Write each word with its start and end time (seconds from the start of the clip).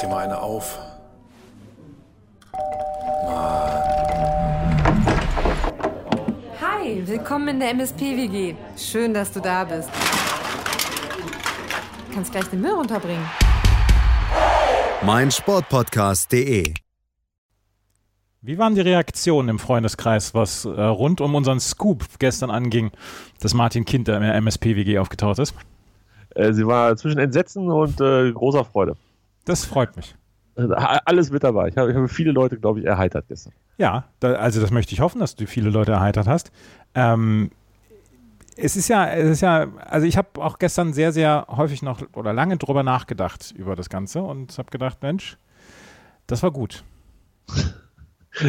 dir 0.00 0.08
mal 0.08 0.24
eine 0.24 0.40
auf. 0.40 0.78
Hi, 6.60 7.02
willkommen 7.06 7.48
in 7.48 7.60
der 7.60 7.70
MSP-WG. 7.70 8.54
Schön, 8.76 9.12
dass 9.12 9.32
du 9.32 9.40
da 9.40 9.64
bist. 9.64 9.90
Du 12.08 12.14
kannst 12.14 12.32
gleich 12.32 12.46
den 12.46 12.60
Müll 12.60 12.72
runterbringen. 12.72 13.24
mein 15.02 15.30
Sportpodcast.de. 15.30 16.74
Wie 18.42 18.56
waren 18.56 18.74
die 18.74 18.80
Reaktionen 18.80 19.50
im 19.50 19.58
Freundeskreis, 19.58 20.32
was 20.32 20.64
äh, 20.64 20.68
rund 20.68 21.20
um 21.20 21.34
unseren 21.34 21.60
Scoop 21.60 22.04
gestern 22.18 22.50
anging, 22.50 22.90
dass 23.40 23.52
Martin 23.52 23.84
Kinter 23.84 24.16
in 24.16 24.22
der 24.22 24.34
MSP-WG 24.36 24.98
aufgetaucht 24.98 25.38
ist? 25.38 25.54
Äh, 26.34 26.54
sie 26.54 26.66
war 26.66 26.96
zwischen 26.96 27.18
Entsetzen 27.18 27.70
und 27.70 28.00
äh, 28.00 28.32
großer 28.32 28.64
Freude. 28.64 28.96
Das 29.50 29.64
freut 29.64 29.96
mich. 29.96 30.14
Äh, 30.56 30.68
Alles 31.04 31.30
mit 31.30 31.42
dabei. 31.44 31.68
Ich 31.68 31.76
habe, 31.76 31.90
ich 31.90 31.96
habe 31.96 32.08
viele 32.08 32.32
Leute, 32.32 32.58
glaube 32.58 32.80
ich, 32.80 32.86
erheitert 32.86 33.26
gestern. 33.28 33.52
Ja, 33.78 34.04
da, 34.20 34.32
also 34.34 34.60
das 34.60 34.70
möchte 34.70 34.92
ich 34.94 35.00
hoffen, 35.00 35.20
dass 35.20 35.34
du 35.34 35.46
viele 35.46 35.70
Leute 35.70 35.92
erheitert 35.92 36.26
hast. 36.26 36.52
Ähm, 36.94 37.50
es 38.56 38.76
ist 38.76 38.88
ja, 38.88 39.06
es 39.08 39.28
ist 39.30 39.40
ja, 39.40 39.68
also 39.86 40.06
ich 40.06 40.16
habe 40.18 40.28
auch 40.42 40.58
gestern 40.58 40.92
sehr, 40.92 41.12
sehr 41.12 41.46
häufig 41.48 41.82
noch 41.82 42.02
oder 42.14 42.32
lange 42.32 42.58
drüber 42.58 42.82
nachgedacht 42.82 43.52
über 43.56 43.74
das 43.76 43.88
Ganze 43.88 44.22
und 44.22 44.56
habe 44.58 44.70
gedacht, 44.70 44.98
Mensch, 45.02 45.38
das 46.26 46.42
war 46.42 46.50
gut. 46.50 46.84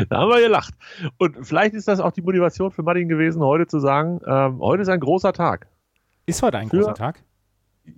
Da 0.09 0.19
haben 0.19 0.29
wir 0.29 0.39
gelacht. 0.41 0.75
Und 1.17 1.43
vielleicht 1.45 1.73
ist 1.73 1.87
das 1.87 1.99
auch 1.99 2.11
die 2.11 2.21
Motivation 2.21 2.69
für 2.69 2.83
Martin 2.83 3.09
gewesen, 3.09 3.41
heute 3.41 3.65
zu 3.65 3.79
sagen, 3.79 4.21
ähm, 4.27 4.59
heute 4.59 4.83
ist 4.83 4.89
ein 4.89 4.99
großer 4.99 5.33
Tag. 5.33 5.65
Ist 6.27 6.43
heute 6.43 6.59
ein 6.59 6.69
Für- 6.69 6.77
großer 6.77 6.93
Tag? 6.93 7.23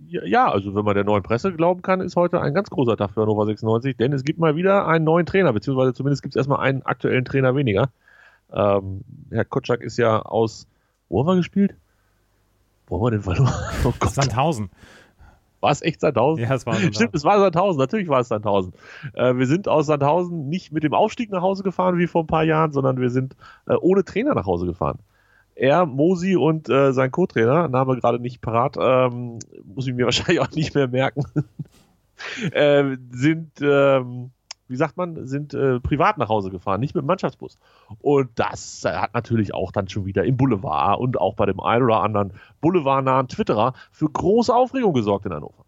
Ja, 0.08 0.50
also 0.50 0.76
wenn 0.76 0.86
man 0.86 0.96
der 0.96 1.04
neuen 1.04 1.24
Presse 1.24 1.52
glauben 1.52 1.82
kann, 1.82 2.00
ist 2.00 2.16
heute 2.16 2.40
ein 2.40 2.54
ganz 2.54 2.70
großer 2.70 2.96
Tag 2.96 3.12
für 3.12 3.22
Hannover 3.22 3.46
96, 3.46 3.98
denn 3.98 4.14
es 4.14 4.24
gibt 4.24 4.40
mal 4.40 4.56
wieder 4.56 4.88
einen 4.88 5.04
neuen 5.04 5.26
Trainer, 5.26 5.52
beziehungsweise 5.52 5.94
zumindest 5.94 6.22
gibt 6.22 6.36
es 6.36 6.38
erstmal 6.38 6.60
einen 6.60 6.84
aktuellen 6.84 7.26
Trainer 7.26 7.56
weniger. 7.56 7.90
Ähm, 8.52 9.02
Herr 9.32 9.46
Kotschak 9.46 9.82
ist 9.82 9.98
ja 9.98 10.22
aus, 10.22 10.68
wo 11.10 11.20
haben 11.20 11.28
wir 11.28 11.36
gespielt? 11.36 11.76
Wo 12.88 12.98
haben 12.98 13.06
wir 13.06 13.12
denn 13.12 13.22
verloren? 13.22 13.54
Oh 13.84 13.94
Gott, 14.00 14.12
Sandhausen. 14.12 14.70
war 15.60 15.72
es 15.72 15.82
echt 15.82 16.00
Sandhausen? 16.00 16.44
Ja, 16.44 16.54
es 16.54 16.66
war 16.66 16.76
Sandhausen. 16.76 16.94
Stimmt, 16.94 17.16
es 17.16 17.24
war 17.26 17.40
Sandhausen, 17.40 17.80
natürlich 17.80 18.08
war 18.08 18.22
es 18.22 18.30
Sandhausen. 18.30 18.74
Äh, 19.16 19.36
wir 19.36 19.48
sind 19.48 19.68
aus 19.68 19.88
Sandhausen 19.88 20.48
nicht 20.48 20.72
mit 20.72 20.84
dem 20.84 20.94
Aufstieg 20.94 21.30
nach 21.32 21.42
Hause 21.42 21.64
gefahren 21.64 21.98
wie 21.98 22.08
vor 22.08 22.24
ein 22.24 22.28
paar 22.28 22.44
Jahren, 22.44 22.72
sondern 22.72 23.02
wir 23.02 23.10
sind 23.10 23.36
äh, 23.68 23.76
ohne 23.76 24.06
Trainer 24.06 24.34
nach 24.34 24.46
Hause 24.46 24.66
gefahren. 24.66 25.00
Er, 25.56 25.86
Mosi 25.86 26.36
und 26.36 26.70
äh, 26.70 26.94
sein 26.94 27.12
Co-Trainer, 27.12 27.68
Name 27.68 27.96
gerade 27.98 28.20
nicht 28.20 28.42
parat, 28.42 28.76
ähm, 28.80 29.40
muss 29.64 29.88
ich 29.88 29.94
mir 29.94 30.06
wahrscheinlich 30.06 30.40
auch 30.40 30.52
nicht 30.52 30.76
mehr 30.76 30.88
merken, 30.88 31.24
äh, 32.52 32.98
sind, 33.12 33.52
ähm, 33.62 34.32
wie 34.68 34.76
sagt 34.76 34.98
man, 34.98 35.28
sind 35.28 35.54
äh, 35.54 35.80
privat 35.80 36.18
nach 36.18 36.30
Hause 36.30 36.50
gefahren, 36.50 36.80
nicht 36.80 36.96
mit 36.96 37.04
dem 37.04 37.08
Mannschaftsbus. 37.08 37.60
Und 38.00 38.30
das 38.36 38.84
äh, 38.86 38.94
hat 38.94 39.14
natürlich 39.14 39.54
auch 39.54 39.72
dann 39.72 39.88
schon 39.88 40.06
wieder 40.06 40.24
im 40.24 40.38
Boulevard 40.38 41.00
und 41.00 41.20
auch 41.20 41.36
bei 41.36 41.46
dem 41.46 41.60
einen 41.60 41.84
oder 41.84 42.02
anderen 42.02 42.34
boulevardnahen 42.62 43.28
Twitterer 43.28 43.74
für 43.92 44.10
große 44.10 44.54
Aufregung 44.54 44.94
gesorgt 44.94 45.26
in 45.26 45.34
Hannover. 45.34 45.66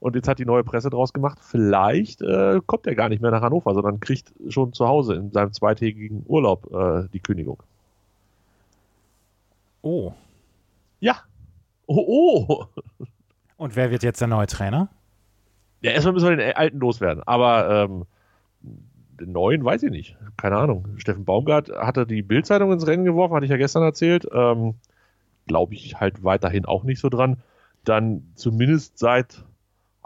Und 0.00 0.14
jetzt 0.14 0.28
hat 0.28 0.38
die 0.38 0.44
neue 0.44 0.62
Presse 0.62 0.90
draus 0.90 1.12
gemacht, 1.12 1.38
vielleicht 1.40 2.22
äh, 2.22 2.60
kommt 2.66 2.86
er 2.86 2.94
gar 2.94 3.08
nicht 3.08 3.20
mehr 3.20 3.30
nach 3.30 3.42
Hannover, 3.42 3.74
sondern 3.74 3.98
kriegt 4.00 4.32
schon 4.48 4.72
zu 4.72 4.86
Hause 4.86 5.14
in 5.14 5.32
seinem 5.32 5.52
zweitägigen 5.52 6.24
Urlaub 6.26 6.72
äh, 6.72 7.08
die 7.12 7.20
Kündigung. 7.20 7.62
Oh. 9.88 10.12
Ja. 11.00 11.16
Oh, 11.86 12.04
oh. 12.06 12.66
Und 13.56 13.74
wer 13.74 13.90
wird 13.90 14.02
jetzt 14.02 14.20
der 14.20 14.28
neue 14.28 14.46
Trainer? 14.46 14.90
Ja, 15.80 15.92
erstmal 15.92 16.12
müssen 16.12 16.28
wir 16.28 16.36
den 16.36 16.54
alten 16.54 16.78
loswerden. 16.78 17.22
Aber 17.24 17.70
ähm, 17.70 18.04
den 18.60 19.32
neuen 19.32 19.64
weiß 19.64 19.84
ich 19.84 19.90
nicht. 19.90 20.18
Keine 20.36 20.58
Ahnung. 20.58 20.98
Steffen 20.98 21.24
Baumgart 21.24 21.70
hatte 21.70 22.06
die 22.06 22.20
Bildzeitung 22.20 22.70
ins 22.70 22.86
Rennen 22.86 23.06
geworfen, 23.06 23.34
hatte 23.34 23.46
ich 23.46 23.50
ja 23.50 23.56
gestern 23.56 23.82
erzählt. 23.82 24.28
Ähm, 24.30 24.74
glaube 25.46 25.72
ich 25.72 25.98
halt 25.98 26.22
weiterhin 26.22 26.66
auch 26.66 26.84
nicht 26.84 27.00
so 27.00 27.08
dran. 27.08 27.38
Dann 27.84 28.30
zumindest 28.34 28.98
seit, 28.98 29.42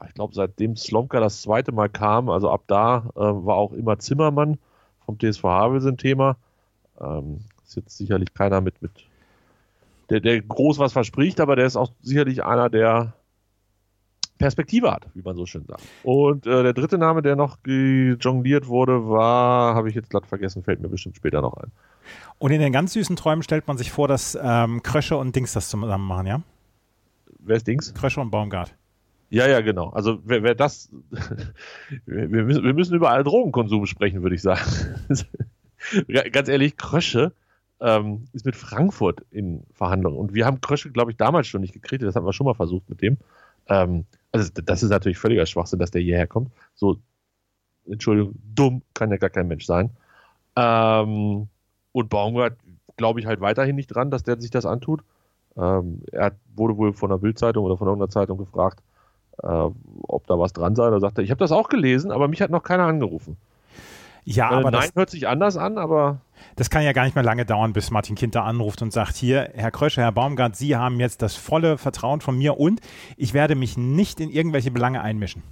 ich 0.07 0.15
glaube, 0.15 0.33
seitdem 0.33 0.77
Slomka 0.77 1.19
das 1.19 1.43
zweite 1.43 1.73
Mal 1.73 1.89
kam, 1.89 2.29
also 2.31 2.51
ab 2.51 2.63
da 2.69 3.11
äh, 3.17 3.19
war 3.19 3.57
auch 3.57 3.73
immer 3.73 3.99
Zimmermann 3.99 4.59
vom 5.05 5.19
TSV 5.19 5.43
Havelse 5.43 5.89
ein 5.89 5.99
Thema. 5.99 6.37
Ähm, 7.01 7.41
ist 7.65 7.75
jetzt 7.75 7.99
sicherlich 7.99 8.33
keiner 8.33 8.61
mit, 8.61 8.81
mit 8.81 8.93
der, 10.13 10.21
der 10.21 10.43
groß 10.43 10.79
was 10.79 10.93
verspricht, 10.93 11.41
aber 11.41 11.57
der 11.57 11.65
ist 11.65 11.77
auch 11.77 11.93
sicherlich 12.03 12.45
einer, 12.45 12.69
der 12.69 13.15
Perspektive 14.37 14.91
hat, 14.91 15.07
wie 15.15 15.23
man 15.23 15.37
so 15.37 15.47
schön 15.47 15.65
sagt. 15.65 15.83
Und 16.03 16.47
äh, 16.47 16.63
der 16.63 16.75
dritte 16.75 16.99
Name, 16.99 17.23
der 17.23 17.35
noch 17.35 17.59
jongliert 17.65 18.67
wurde, 18.67 19.09
war, 19.09 19.75
habe 19.75 19.89
ich 19.89 19.95
jetzt 19.95 20.11
glatt 20.11 20.27
vergessen, 20.27 20.63
fällt 20.63 20.81
mir 20.83 20.89
bestimmt 20.89 21.17
später 21.17 21.41
noch 21.41 21.55
ein. 21.55 21.71
Und 22.39 22.51
in 22.51 22.61
den 22.61 22.73
ganz 22.73 22.93
süßen 22.93 23.17
Träumen 23.17 23.43
stellt 23.43 23.67
man 23.69 23.79
sich 23.79 23.91
vor, 23.91 24.07
dass 24.07 24.37
ähm, 24.41 24.83
Krösche 24.83 25.17
und 25.17 25.35
Dings 25.35 25.55
das 25.55 25.71
zusammen 25.71 26.07
machen, 26.07 26.27
ja? 26.27 26.43
Wer 27.39 27.57
ist 27.57 27.67
Dings? 27.67 27.95
Krösche 27.95 28.21
und 28.21 28.31
Baumgart. 28.31 28.75
Ja, 29.31 29.49
ja, 29.49 29.63
genau. 29.63 29.89
Also 29.91 30.19
wer, 30.25 30.43
wer 30.43 30.55
das, 30.55 30.91
wir, 32.05 32.29
müssen, 32.29 32.65
wir 32.65 32.75
müssen 32.75 32.95
über 32.95 33.23
Drogenkonsum 33.23 33.87
sprechen, 33.87 34.23
würde 34.23 34.35
ich 34.35 34.43
sagen. 34.43 34.61
Ganz 36.33 36.49
ehrlich, 36.49 36.77
Krösche 36.77 37.33
ähm, 37.83 38.29
ist 38.33 38.47
mit 38.47 38.57
Frankfurt 38.57 39.23
in 39.31 39.65
Verhandlungen. 39.73 40.17
Und 40.17 40.33
wir 40.35 40.47
haben 40.47 40.61
Krösche, 40.61 40.91
glaube 40.91 41.11
ich, 41.11 41.17
damals 41.17 41.49
schon 41.49 41.61
nicht 41.61 41.75
gekriegt. 41.75 42.03
Das 42.03 42.15
haben 42.15 42.25
wir 42.25 42.33
schon 42.33 42.47
mal 42.47 42.55
versucht 42.55 42.89
mit 42.89 43.03
dem. 43.03 43.19
Ähm, 43.67 44.07
also 44.31 44.51
das 44.65 44.83
ist 44.83 44.91
natürlich 44.91 45.19
völliger 45.19 45.47
Schwachsinn, 45.47 45.81
dass 45.81 45.91
der 45.91 46.01
hierher 46.01 46.27
kommt. 46.27 46.53
So, 46.75 46.99
Entschuldigung, 47.87 48.35
dumm 48.55 48.83
kann 48.95 49.11
ja 49.11 49.17
gar 49.17 49.31
kein 49.31 49.49
Mensch 49.49 49.67
sein. 49.67 49.91
Ähm, 50.57 51.49
und 51.91 52.09
Baumgart 52.09 52.57
glaube 52.97 53.21
ich 53.21 53.27
halt 53.27 53.41
weiterhin 53.41 53.77
nicht 53.77 53.89
dran, 53.89 54.11
dass 54.11 54.23
der 54.23 54.41
sich 54.41 54.51
das 54.51 54.65
antut. 54.65 55.03
Ähm, 55.57 56.03
er 56.13 56.33
wurde 56.55 56.77
wohl 56.77 56.93
von 56.93 57.11
der 57.11 57.19
Bildzeitung 57.19 57.65
oder 57.65 57.77
von 57.77 57.89
irgendeiner 57.89 58.11
Zeitung 58.11 58.39
gefragt, 58.39 58.81
äh, 59.43 59.47
ob 59.47 60.27
da 60.29 60.39
was 60.39 60.53
dran 60.53 60.77
sei. 60.77 60.89
Da 60.89 61.01
sagte 61.01 61.21
er, 61.21 61.25
ich 61.25 61.31
habe 61.31 61.41
das 61.41 61.53
auch 61.53 61.69
gelesen, 61.69 62.13
aber 62.13 62.29
mich 62.29 62.41
hat 62.41 62.51
noch 62.51 62.63
keiner 62.63 62.85
angerufen. 62.85 63.37
Ja, 64.25 64.51
Äh, 64.51 64.55
aber 64.55 64.71
Nein, 64.71 64.83
das, 64.83 64.95
hört 64.95 65.11
sich 65.11 65.27
anders 65.27 65.57
an, 65.57 65.79
aber 65.79 66.21
das 66.57 66.71
kann 66.71 66.83
ja 66.83 66.93
gar 66.93 67.05
nicht 67.05 67.15
mehr 67.15 67.25
lange 67.25 67.45
dauern, 67.45 67.73
bis 67.73 67.91
Martin 67.91 68.15
Kinter 68.17 68.45
anruft 68.45 68.83
und 68.83 68.93
sagt, 68.93 69.17
hier, 69.17 69.51
Herr 69.55 69.71
Krösche, 69.71 70.01
Herr 70.01 70.13
Baumgart, 70.13 70.57
Sie 70.57 70.77
haben 70.77 71.01
jetzt 71.01 71.23
das 71.23 71.35
volle 71.35 71.79
Vertrauen 71.79 72.21
von 72.21 72.37
mir 72.37 72.59
und 72.59 72.81
ich 73.17 73.35
werde 73.35 73.55
mich 73.55 73.77
nicht 73.77 74.21
in 74.21 74.31
irgendwelche 74.31 74.71
Belange 74.71 75.01
einmischen. 75.01 75.43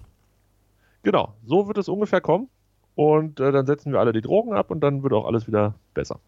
genau, 1.03 1.35
so 1.45 1.67
wird 1.67 1.79
es 1.79 1.89
ungefähr 1.89 2.21
kommen. 2.21 2.49
Und 2.95 3.41
äh, 3.41 3.53
dann 3.53 3.67
setzen 3.67 3.93
wir 3.93 4.01
alle 4.01 4.13
die 4.13 4.21
Drogen 4.21 4.53
ab 4.53 4.71
und 4.71 4.81
dann 4.81 5.03
wird 5.03 5.13
auch 5.13 5.27
alles 5.27 5.47
wieder 5.47 5.75
besser. 5.95 6.21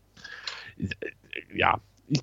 Ja, 1.54 1.80
ich, 2.08 2.20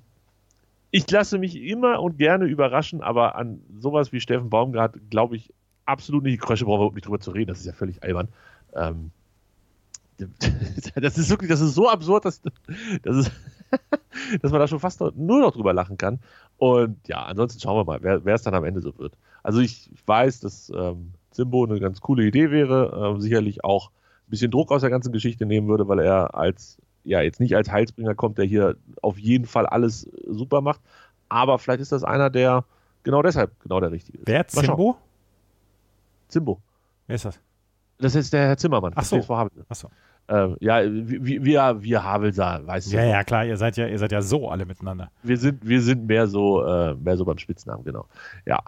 ich 0.90 1.10
lasse 1.10 1.38
mich 1.38 1.56
immer 1.56 2.00
und 2.00 2.18
gerne 2.18 2.46
überraschen, 2.46 3.00
aber 3.00 3.36
an 3.36 3.60
sowas 3.78 4.12
wie 4.12 4.20
Steffen 4.20 4.50
Baumgart 4.50 4.96
glaube 5.08 5.36
ich 5.36 5.52
absolut 5.84 6.24
nicht. 6.24 6.40
Krösche 6.40 6.64
brauchen 6.64 6.78
wir 6.78 6.80
überhaupt 6.80 6.94
nicht 6.96 7.06
drüber 7.06 7.20
zu 7.20 7.30
reden, 7.30 7.48
das 7.48 7.60
ist 7.60 7.66
ja 7.66 7.72
völlig 7.72 8.02
albern. 8.02 8.28
Ähm, 8.74 9.12
das 10.94 11.18
ist 11.18 11.30
wirklich, 11.30 11.50
das 11.50 11.60
ist 11.60 11.74
so 11.74 11.88
absurd, 11.88 12.24
dass, 12.24 12.42
dass, 13.02 13.16
es, 13.16 13.30
dass 14.40 14.50
man 14.50 14.60
da 14.60 14.68
schon 14.68 14.80
fast 14.80 15.00
nur 15.00 15.40
noch 15.40 15.52
drüber 15.52 15.72
lachen 15.72 15.96
kann. 15.96 16.20
Und 16.58 16.96
ja, 17.08 17.24
ansonsten 17.24 17.60
schauen 17.60 17.76
wir 17.76 17.84
mal, 17.84 18.02
wer, 18.02 18.24
wer 18.24 18.34
es 18.34 18.42
dann 18.42 18.54
am 18.54 18.64
Ende 18.64 18.80
so 18.80 18.96
wird. 18.98 19.16
Also 19.42 19.60
ich, 19.60 19.90
ich 19.92 20.06
weiß, 20.06 20.40
dass 20.40 20.70
ähm, 20.74 21.12
Simbo 21.30 21.64
eine 21.64 21.80
ganz 21.80 22.00
coole 22.00 22.24
Idee 22.24 22.50
wäre, 22.50 23.12
ähm, 23.14 23.20
sicherlich 23.20 23.64
auch 23.64 23.90
ein 23.90 24.30
bisschen 24.30 24.50
Druck 24.50 24.70
aus 24.72 24.82
der 24.82 24.90
ganzen 24.90 25.12
Geschichte 25.12 25.46
nehmen 25.46 25.68
würde, 25.68 25.88
weil 25.88 26.00
er 26.00 26.34
als, 26.34 26.78
ja, 27.04 27.20
jetzt 27.20 27.40
nicht 27.40 27.56
als 27.56 27.70
Heilsbringer 27.70 28.14
kommt, 28.14 28.38
der 28.38 28.44
hier 28.44 28.76
auf 29.02 29.18
jeden 29.18 29.46
Fall 29.46 29.66
alles 29.66 30.08
super 30.26 30.60
macht. 30.60 30.80
Aber 31.28 31.58
vielleicht 31.58 31.80
ist 31.80 31.92
das 31.92 32.04
einer, 32.04 32.28
der 32.28 32.64
genau 33.02 33.22
deshalb 33.22 33.58
genau 33.60 33.80
der 33.80 33.92
Richtige 33.92 34.18
ist. 34.18 34.26
Wer? 34.26 34.46
Zimbo? 34.46 34.96
Zimbo. 36.28 36.60
Wer 37.06 37.16
ist 37.16 37.24
das? 37.24 37.40
Das 37.98 38.14
ist 38.14 38.32
der 38.32 38.48
Herr 38.48 38.56
Zimmermann. 38.56 38.92
Ach 38.96 39.04
so. 39.04 39.18
TSV 39.18 39.30
Havelse. 39.30 39.88
Ähm, 40.30 40.56
ja, 40.60 40.80
wir, 40.84 41.44
wir, 41.44 41.82
wir 41.82 42.04
Havelser, 42.04 42.62
weißt 42.64 42.92
du. 42.92 42.96
Ja, 42.96 43.04
ja, 43.04 43.24
klar, 43.24 43.44
ihr 43.44 43.56
seid 43.56 43.76
ja, 43.76 43.88
ihr 43.88 43.98
seid 43.98 44.12
ja 44.12 44.22
so 44.22 44.48
alle 44.48 44.64
miteinander. 44.64 45.10
Wir 45.24 45.36
sind, 45.36 45.66
wir 45.66 45.82
sind 45.82 46.06
mehr 46.06 46.28
so, 46.28 46.64
äh, 46.64 46.94
mehr 46.94 47.16
so 47.16 47.24
beim 47.24 47.38
Spitznamen, 47.38 47.82
genau. 47.82 48.06
Ja. 48.46 48.60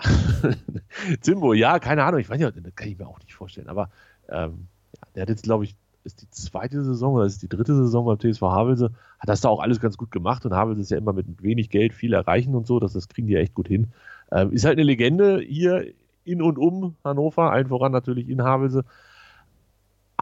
Zimbo, 1.20 1.52
ja, 1.52 1.78
keine 1.78 2.02
Ahnung, 2.02 2.18
ich 2.18 2.28
weiß 2.28 2.40
nicht, 2.40 2.66
das 2.66 2.74
kann 2.74 2.88
ich 2.88 2.98
mir 2.98 3.06
auch 3.06 3.20
nicht 3.20 3.32
vorstellen, 3.32 3.68
aber 3.68 3.90
ähm, 4.28 4.66
ja, 4.92 5.02
der 5.14 5.22
hat 5.22 5.28
jetzt, 5.28 5.44
glaube 5.44 5.62
ich, 5.62 5.76
ist 6.02 6.22
die 6.22 6.30
zweite 6.30 6.82
Saison 6.82 7.14
oder 7.14 7.26
ist 7.26 7.44
die 7.44 7.48
dritte 7.48 7.76
Saison 7.76 8.06
beim 8.06 8.18
TSV 8.18 8.42
Havelse, 8.42 8.90
hat 9.20 9.28
das 9.28 9.40
da 9.40 9.48
auch 9.48 9.60
alles 9.60 9.78
ganz 9.78 9.96
gut 9.96 10.10
gemacht 10.10 10.44
und 10.44 10.52
Havelse 10.52 10.80
ist 10.80 10.90
ja 10.90 10.98
immer 10.98 11.12
mit 11.12 11.44
wenig 11.44 11.70
Geld 11.70 11.94
viel 11.94 12.12
erreichen 12.12 12.56
und 12.56 12.66
so, 12.66 12.80
das, 12.80 12.92
das 12.94 13.06
kriegen 13.08 13.28
die 13.28 13.36
echt 13.36 13.54
gut 13.54 13.68
hin. 13.68 13.92
Ähm, 14.32 14.50
ist 14.50 14.64
halt 14.64 14.78
eine 14.78 14.84
Legende 14.84 15.38
hier 15.38 15.84
in 16.24 16.42
und 16.42 16.58
um 16.58 16.96
Hannover, 17.04 17.52
allen 17.52 17.68
voran 17.68 17.92
natürlich 17.92 18.28
in 18.28 18.42
Havelse. 18.42 18.84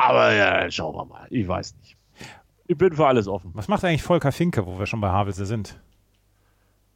Aber 0.01 0.33
ja, 0.33 0.71
schauen 0.71 0.97
wir 0.97 1.05
mal, 1.05 1.27
ich 1.29 1.47
weiß 1.47 1.77
nicht. 1.77 1.95
Ich 2.67 2.79
bin 2.79 2.95
für 2.95 3.07
alles 3.07 3.29
offen. 3.29 3.51
Was 3.53 3.69
macht 3.69 3.85
eigentlich 3.85 4.03
Volker 4.03 4.33
Finke, 4.33 4.65
wo 4.65 4.79
wir 4.79 4.87
schon 4.87 5.03
bei 5.03 5.11
Havelse 5.11 5.45
sind? 5.45 5.79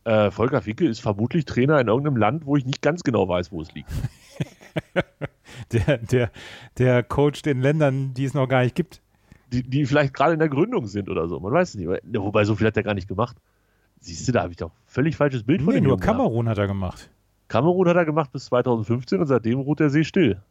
Äh, 0.04 0.30
Volker 0.30 0.62
Ficke 0.62 0.86
ist 0.86 1.00
vermutlich 1.00 1.44
Trainer 1.44 1.78
in 1.80 1.88
irgendeinem 1.88 2.16
Land, 2.16 2.46
wo 2.46 2.56
ich 2.56 2.64
nicht 2.64 2.80
ganz 2.80 3.02
genau 3.02 3.28
weiß, 3.28 3.52
wo 3.52 3.60
es 3.60 3.72
liegt. 3.74 3.90
Der, 5.70 5.98
der, 5.98 6.30
der 6.78 7.02
coacht 7.04 7.46
in 7.46 7.60
Ländern, 7.60 8.12
die 8.12 8.24
es 8.24 8.34
noch 8.34 8.48
gar 8.48 8.64
nicht 8.64 8.74
gibt. 8.74 9.00
Die, 9.52 9.62
die 9.62 9.86
vielleicht 9.86 10.12
gerade 10.12 10.32
in 10.32 10.40
der 10.40 10.48
Gründung 10.48 10.86
sind 10.86 11.08
oder 11.08 11.28
so. 11.28 11.38
Man 11.38 11.52
weiß 11.52 11.70
es 11.70 11.74
nicht. 11.76 11.88
Wobei, 11.88 12.44
so 12.44 12.56
viel 12.56 12.66
hat 12.66 12.76
er 12.76 12.82
gar 12.82 12.94
nicht 12.94 13.06
gemacht. 13.06 13.36
Siehst 14.00 14.26
du, 14.26 14.32
da 14.32 14.42
habe 14.42 14.50
ich 14.50 14.56
doch 14.56 14.72
völlig 14.86 15.16
falsches 15.16 15.44
Bild 15.44 15.60
nee, 15.60 15.64
von 15.64 15.74
dem 15.74 15.84
nur 15.84 15.92
Jungen 15.92 16.02
Kamerun 16.02 16.48
hat 16.48 16.58
er 16.58 16.66
gemacht. 16.66 17.08
Kamerun 17.48 17.88
hat 17.88 17.96
er 17.96 18.04
gemacht 18.04 18.32
bis 18.32 18.46
2015 18.46 19.20
und 19.20 19.26
seitdem 19.26 19.60
ruht 19.60 19.78
der 19.78 19.90
See 19.90 20.02
still. 20.02 20.42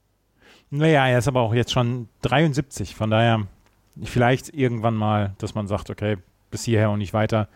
Naja, 0.69 1.07
er 1.07 1.19
ist 1.19 1.27
aber 1.27 1.41
auch 1.41 1.53
jetzt 1.53 1.71
schon 1.71 2.09
73. 2.21 2.95
Von 2.95 3.09
daher 3.11 3.47
vielleicht 4.01 4.53
irgendwann 4.53 4.95
mal, 4.95 5.33
dass 5.37 5.55
man 5.55 5.67
sagt, 5.67 5.89
okay, 5.89 6.17
bis 6.51 6.63
hierher 6.63 6.89
und 6.89 6.99
nicht 6.99 7.13
weiter. 7.13 7.47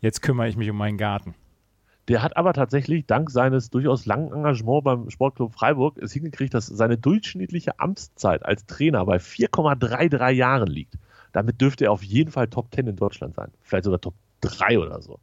Jetzt 0.00 0.22
kümmere 0.22 0.48
ich 0.48 0.56
mich 0.56 0.70
um 0.70 0.76
meinen 0.76 0.98
Garten. 0.98 1.34
Der 2.08 2.22
hat 2.22 2.36
aber 2.36 2.52
tatsächlich 2.52 3.06
dank 3.06 3.30
seines 3.30 3.70
durchaus 3.70 4.06
langen 4.06 4.32
Engagements 4.32 4.84
beim 4.84 5.10
Sportclub 5.10 5.54
Freiburg 5.54 5.98
es 5.98 6.12
hingekriegt, 6.12 6.52
dass 6.52 6.66
seine 6.66 6.98
durchschnittliche 6.98 7.78
Amtszeit 7.78 8.44
als 8.44 8.66
Trainer 8.66 9.04
bei 9.06 9.18
4,33 9.18 10.30
Jahren 10.30 10.66
liegt. 10.66 10.98
Damit 11.32 11.60
dürfte 11.60 11.84
er 11.84 11.92
auf 11.92 12.02
jeden 12.02 12.32
Fall 12.32 12.48
Top 12.48 12.74
10 12.74 12.88
in 12.88 12.96
Deutschland 12.96 13.36
sein. 13.36 13.52
Vielleicht 13.62 13.84
sogar 13.84 14.00
Top 14.00 14.14
3 14.40 14.80
oder 14.80 15.00
so. 15.00 15.20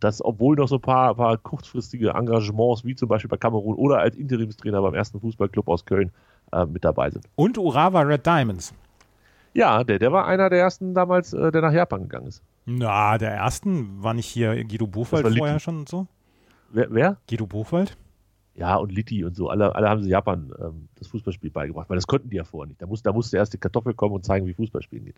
Das, 0.00 0.24
obwohl 0.24 0.56
noch 0.56 0.68
so 0.68 0.76
ein 0.76 0.80
paar, 0.80 1.14
paar 1.14 1.36
kurzfristige 1.36 2.10
Engagements, 2.10 2.84
wie 2.84 2.94
zum 2.94 3.08
Beispiel 3.08 3.28
bei 3.28 3.36
Kamerun 3.36 3.76
oder 3.76 3.98
als 3.98 4.16
Interimstrainer 4.16 4.80
beim 4.80 4.94
ersten 4.94 5.20
Fußballclub 5.20 5.68
aus 5.68 5.84
Köln, 5.84 6.10
äh, 6.52 6.66
mit 6.66 6.84
dabei 6.84 7.10
sind. 7.10 7.24
Und 7.34 7.58
Urawa 7.58 8.02
Red 8.02 8.26
Diamonds. 8.26 8.74
Ja, 9.54 9.84
der, 9.84 9.98
der 9.98 10.12
war 10.12 10.26
einer 10.26 10.48
der 10.48 10.60
ersten 10.60 10.94
damals, 10.94 11.32
äh, 11.32 11.50
der 11.52 11.60
nach 11.60 11.72
Japan 11.72 12.02
gegangen 12.02 12.26
ist. 12.26 12.42
Na, 12.64 13.18
der 13.18 13.32
ersten 13.32 14.02
war 14.02 14.14
nicht 14.14 14.26
hier 14.26 14.64
Guido 14.64 14.86
Buchwald 14.86 15.26
vorher 15.26 15.52
Licky. 15.54 15.60
schon 15.60 15.78
und 15.80 15.88
so? 15.88 16.06
Wer? 16.70 16.86
wer? 16.90 17.16
Guido 17.28 17.46
Buchwald? 17.46 17.96
Ja, 18.54 18.76
und 18.76 18.92
Litti 18.92 19.24
und 19.24 19.34
so. 19.34 19.48
Alle, 19.48 19.74
alle 19.74 19.88
haben 19.88 20.02
sie 20.02 20.10
Japan 20.10 20.52
ähm, 20.60 20.88
das 20.96 21.08
Fußballspiel 21.08 21.50
beigebracht, 21.50 21.88
weil 21.88 21.96
das 21.96 22.06
konnten 22.06 22.28
die 22.30 22.36
ja 22.36 22.44
vorher 22.44 22.68
nicht. 22.68 22.80
Da, 22.82 22.86
muss, 22.86 23.02
da 23.02 23.12
musste 23.12 23.36
erst 23.36 23.52
die 23.52 23.58
Kartoffel 23.58 23.94
kommen 23.94 24.14
und 24.14 24.24
zeigen, 24.24 24.46
wie 24.46 24.54
Fußballspielen 24.54 25.06
geht. 25.06 25.16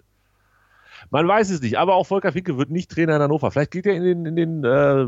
Man 1.10 1.26
weiß 1.26 1.50
es 1.50 1.60
nicht, 1.60 1.76
aber 1.76 1.94
auch 1.94 2.04
Volker 2.06 2.32
Finke 2.32 2.56
wird 2.56 2.70
nicht 2.70 2.90
Trainer 2.90 3.16
in 3.16 3.22
Hannover. 3.22 3.50
Vielleicht 3.50 3.72
geht 3.72 3.86
er 3.86 3.94
in 3.94 4.04
den, 4.04 4.26
in 4.26 4.36
den 4.36 4.64
äh, 4.64 5.06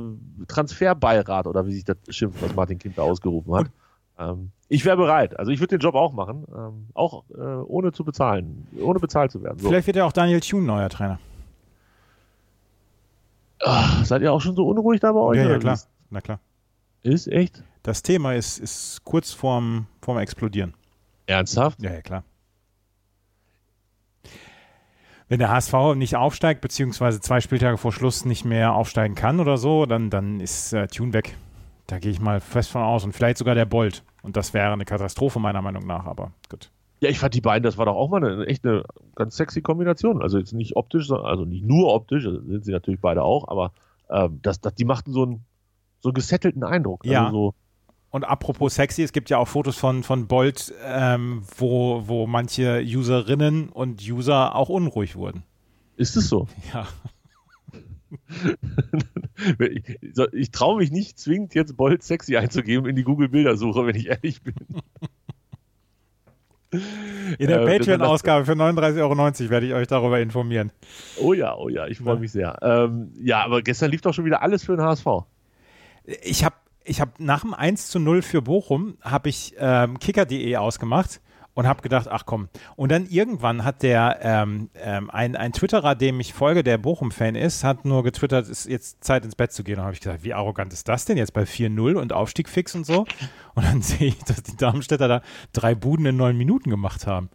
Transferbeirat 0.49 1.47
oder 1.47 1.67
wie 1.67 1.73
sich 1.73 1.85
das 1.85 1.97
schimpft, 2.11 2.43
was 2.43 2.55
Martin 2.55 2.79
Kind 2.79 2.99
da 2.99 3.03
ausgerufen 3.03 3.55
hat. 3.55 3.71
Ähm, 4.19 4.51
ich 4.69 4.85
wäre 4.85 4.97
bereit. 4.97 5.39
Also 5.39 5.53
ich 5.53 5.61
würde 5.61 5.79
den 5.79 5.81
Job 5.81 5.95
auch 5.95 6.13
machen, 6.13 6.45
ähm, 6.55 6.89
auch 6.95 7.25
äh, 7.31 7.41
ohne 7.41 7.93
zu 7.93 8.05
bezahlen, 8.05 8.67
ohne 8.81 8.99
bezahlt 8.99 9.31
zu 9.31 9.43
werden. 9.43 9.59
So. 9.59 9.69
Vielleicht 9.69 9.87
wird 9.87 9.97
ja 9.97 10.05
auch 10.05 10.13
Daniel 10.13 10.41
Thune 10.41 10.67
neuer 10.67 10.89
Trainer. 10.89 11.19
Ah, 13.63 14.05
seid 14.05 14.23
ihr 14.23 14.33
auch 14.33 14.41
schon 14.41 14.55
so 14.55 14.67
unruhig 14.67 15.01
da 15.01 15.13
bei 15.13 15.21
euch? 15.21 15.39
ja, 15.39 15.49
ja, 15.49 15.59
klar. 15.59 15.77
wie 15.77 15.81
Na 16.11 16.21
klar. 16.21 16.41
Ist 17.03 17.29
echt? 17.29 17.63
Das 17.83 18.03
Thema 18.03 18.35
ist, 18.35 18.59
ist 18.59 19.05
kurz 19.05 19.33
vorm, 19.33 19.87
vorm 20.03 20.19
Explodieren. 20.19 20.75
Ernsthaft? 21.27 21.81
Ja, 21.83 21.93
ja, 21.93 22.03
klar. 22.03 22.25
Wenn 25.29 25.39
der 25.41 25.51
HSV 25.51 25.95
nicht 25.97 26.17
aufsteigt, 26.17 26.61
beziehungsweise 26.61 27.21
zwei 27.21 27.41
Spieltage 27.41 27.79
vor 27.79 27.93
Schluss 27.93 28.25
nicht 28.25 28.45
mehr 28.45 28.75
aufsteigen 28.75 29.15
kann 29.15 29.41
oder 29.41 29.57
so, 29.57 29.87
dann, 29.87 30.11
dann 30.11 30.41
ist 30.41 30.73
äh, 30.73 30.87
Tune 30.87 31.13
weg. 31.13 31.37
Da 31.87 31.99
gehe 31.99 32.11
ich 32.11 32.21
mal 32.21 32.41
fest 32.41 32.71
von 32.71 32.83
aus. 32.83 33.05
Und 33.05 33.13
vielleicht 33.13 33.39
sogar 33.39 33.55
der 33.55 33.65
Bolt. 33.65 34.03
Und 34.23 34.37
das 34.37 34.55
wäre 34.55 34.73
eine 34.73 34.85
Katastrophe 34.85 35.39
meiner 35.39 35.63
Meinung 35.63 35.87
nach, 35.87 36.07
aber 36.07 36.33
gut. 36.49 36.71
Ja, 37.01 37.11
ich 37.11 37.19
fand 37.19 37.35
die 37.35 37.41
beiden, 37.41 37.63
das 37.63 37.77
war 37.77 37.87
doch 37.87 37.95
auch 37.95 38.09
mal 38.09 38.25
eine 38.25 38.47
echt 38.47 38.65
eine 38.65 38.83
ganz 39.15 39.37
sexy 39.37 39.61
Kombination. 39.61 40.23
Also 40.23 40.39
jetzt 40.39 40.53
nicht 40.53 40.77
optisch, 40.77 41.11
also 41.11 41.45
nicht 41.45 41.65
nur 41.65 41.93
optisch, 41.95 42.25
also 42.27 42.41
sind 42.41 42.65
sie 42.65 42.73
natürlich 42.73 43.01
beide 43.01 43.23
auch, 43.23 43.49
aber 43.49 43.73
ähm, 44.11 44.41
das, 44.43 44.61
das, 44.61 44.75
die 44.75 44.85
machten 44.85 45.13
so 45.13 45.25
einen, 45.25 45.45
so 46.01 46.09
einen 46.09 46.15
gesettelten 46.15 46.65
Eindruck. 46.65 47.03
Also 47.05 47.13
Ja. 47.13 47.31
So, 47.31 47.55
Und 48.11 48.25
apropos 48.25 48.75
sexy, 48.75 49.03
es 49.03 49.13
gibt 49.13 49.29
ja 49.29 49.39
auch 49.39 49.47
Fotos 49.47 49.77
von, 49.77 50.03
von 50.03 50.27
Bolt, 50.27 50.73
ähm, 50.85 51.43
wo, 51.57 52.03
wo 52.07 52.27
manche 52.27 52.83
Userinnen 52.83 53.69
und 53.69 54.01
User 54.03 54.55
auch 54.55 54.71
unruhig 54.71 55.17
wurden. 55.17 55.43
ist 55.97 56.17
es 56.17 56.29
so? 56.29 56.49
Ja. 56.73 56.87
Ich 60.33 60.51
traue 60.51 60.79
mich 60.79 60.91
nicht 60.91 61.19
zwingend 61.19 61.55
jetzt 61.55 61.77
Bolt 61.77 62.03
sexy 62.03 62.37
einzugeben 62.37 62.87
in 62.89 62.97
die 62.97 63.05
Google-Bildersuche, 63.05 63.87
wenn 63.87 63.97
ich 63.97 64.07
ehrlich 64.09 64.43
bin. 64.43 64.55
In 67.39 67.49
der 67.49 67.63
Äh, 67.63 67.79
Patreon-Ausgabe 67.79 68.45
für 68.45 68.53
39,90 68.53 69.01
Euro 69.01 69.51
werde 69.51 69.67
ich 69.67 69.75
euch 69.75 69.87
darüber 69.87 70.21
informieren. 70.21 70.73
Oh 71.21 71.33
ja, 71.33 71.55
oh 71.57 71.69
ja, 71.69 71.87
ich 71.87 71.99
freue 71.99 72.15
Ja. 72.15 72.21
mich 72.21 72.33
sehr. 72.33 72.59
Ähm, 72.63 73.13
ja, 73.23 73.45
aber 73.45 73.63
gestern 73.63 73.91
lief 73.91 74.01
doch 74.03 74.13
schon 74.13 74.25
wieder 74.25 74.43
alles 74.43 74.65
für 74.65 74.77
den 74.77 74.85
HSV. 74.85 75.07
Ich 76.23 76.45
habe 76.45 76.57
ich 76.85 77.01
hab 77.01 77.19
nach 77.19 77.41
dem 77.41 77.55
1 77.55 77.89
zu 77.89 77.99
0 77.99 78.23
für 78.23 78.43
Bochum, 78.43 78.97
habe 79.03 79.29
ich 79.29 79.55
ähm, 79.59 79.99
kicker.de 79.99 80.57
ausgemacht 80.57 81.21
und 81.57 81.67
habe 81.67 81.81
gedacht, 81.81 82.07
ach 82.09 82.27
komm. 82.27 82.49
Und 82.77 82.93
dann 82.93 83.07
irgendwann 83.07 83.65
hat 83.65 83.83
der, 83.83 84.19
ähm, 84.21 84.69
ähm, 84.75 85.11
ein, 85.11 85.35
ein 85.37 85.53
Twitterer, 85.53 85.95
dem 85.95 86.21
ich 86.21 86.35
folge, 86.35 86.63
der 86.63 86.77
Bochum-Fan 86.77 87.35
ist, 87.35 87.65
hat 87.65 87.87
nur 87.87 88.05
getwittert, 88.05 88.47
ist 88.47 88.67
jetzt 88.67 89.03
Zeit 89.03 89.25
ins 89.25 89.35
Bett 89.35 89.53
zu 89.53 89.65
gehen. 89.65 89.79
Und 89.79 89.85
habe 89.85 89.95
ich 89.95 90.01
gesagt, 90.01 90.23
wie 90.23 90.35
arrogant 90.35 90.75
ist 90.75 90.87
das 90.87 91.07
denn 91.07 91.17
jetzt 91.17 91.33
bei 91.33 91.45
4-0 91.45 91.95
und 91.95 92.13
Aufstieg 92.13 92.51
fix 92.51 92.75
und 92.75 92.85
so? 92.85 93.07
Und 93.55 93.65
dann 93.65 93.81
sehe 93.83 94.09
ich, 94.09 94.23
dass 94.25 94.43
die 94.43 94.55
Darmstädter 94.55 95.09
da 95.09 95.23
drei 95.55 95.75
Buden 95.75 96.05
in 96.05 96.19
neun 96.19 96.37
Minuten 96.37 96.69
gemacht 96.69 97.07
haben. 97.07 97.31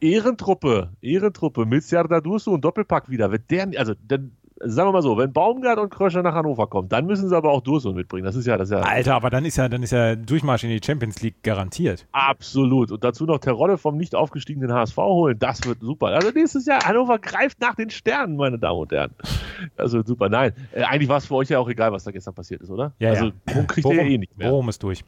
Ehrentruppe, 0.00 0.92
Ehrentruppe, 1.02 1.66
mit 1.66 1.82
Serdar 1.82 2.22
Dursu 2.22 2.54
und 2.54 2.64
Doppelpack 2.64 3.10
wieder. 3.10 3.32
Wenn 3.32 3.42
der, 3.50 3.80
also, 3.80 3.94
dann, 4.06 4.30
sagen 4.62 4.88
wir 4.88 4.92
mal 4.92 5.02
so, 5.02 5.16
wenn 5.16 5.32
Baumgart 5.32 5.78
und 5.78 5.90
Kröscher 5.90 6.22
nach 6.22 6.34
Hannover 6.34 6.66
kommen, 6.66 6.88
dann 6.88 7.06
müssen 7.06 7.28
sie 7.28 7.36
aber 7.36 7.50
auch 7.50 7.62
Dursu 7.62 7.92
mitbringen. 7.92 8.24
Das 8.24 8.36
ist 8.36 8.46
ja, 8.46 8.56
das 8.56 8.68
ist 8.68 8.72
ja 8.74 8.80
Alter, 8.82 9.14
aber 9.14 9.30
dann 9.30 9.44
ist 9.44 9.56
ja, 9.56 9.68
dann 9.68 9.82
ist 9.82 9.90
ja 9.90 10.14
Durchmarsch 10.16 10.64
in 10.64 10.70
die 10.70 10.80
Champions 10.84 11.22
League 11.22 11.42
garantiert. 11.42 12.06
absolut. 12.12 12.92
Und 12.92 13.02
dazu 13.02 13.24
noch 13.24 13.38
Terodde 13.38 13.78
vom 13.78 13.96
nicht 13.96 14.14
aufgestiegenen 14.14 14.72
HSV 14.72 14.96
holen. 14.98 15.38
Das 15.38 15.64
wird 15.66 15.80
super. 15.80 16.08
Also 16.08 16.30
nächstes 16.30 16.66
Jahr, 16.66 16.84
Hannover 16.84 17.18
greift 17.18 17.60
nach 17.60 17.74
den 17.74 17.90
Sternen, 17.90 18.36
meine 18.36 18.58
Damen 18.58 18.78
und 18.80 18.92
Herren. 18.92 19.12
Das 19.76 19.92
wird 19.92 20.06
super. 20.06 20.28
Nein, 20.28 20.52
äh, 20.72 20.82
eigentlich 20.82 21.08
war 21.08 21.16
es 21.18 21.26
für 21.26 21.34
euch 21.36 21.48
ja 21.48 21.58
auch 21.58 21.68
egal, 21.68 21.92
was 21.92 22.04
da 22.04 22.10
gestern 22.10 22.34
passiert 22.34 22.60
ist, 22.62 22.70
oder? 22.70 22.92
Ja, 22.98 23.10
also, 23.10 23.26
ja. 23.26 23.32
Bochum 23.46 23.66
kriegt 23.66 23.86
ihr 23.88 23.94
ja 23.94 24.02
eh 24.02 24.18
nicht 24.18 24.36
mehr. 24.38 24.50
Bochum 24.50 24.68
ist 24.68 24.82
durch. 24.82 25.02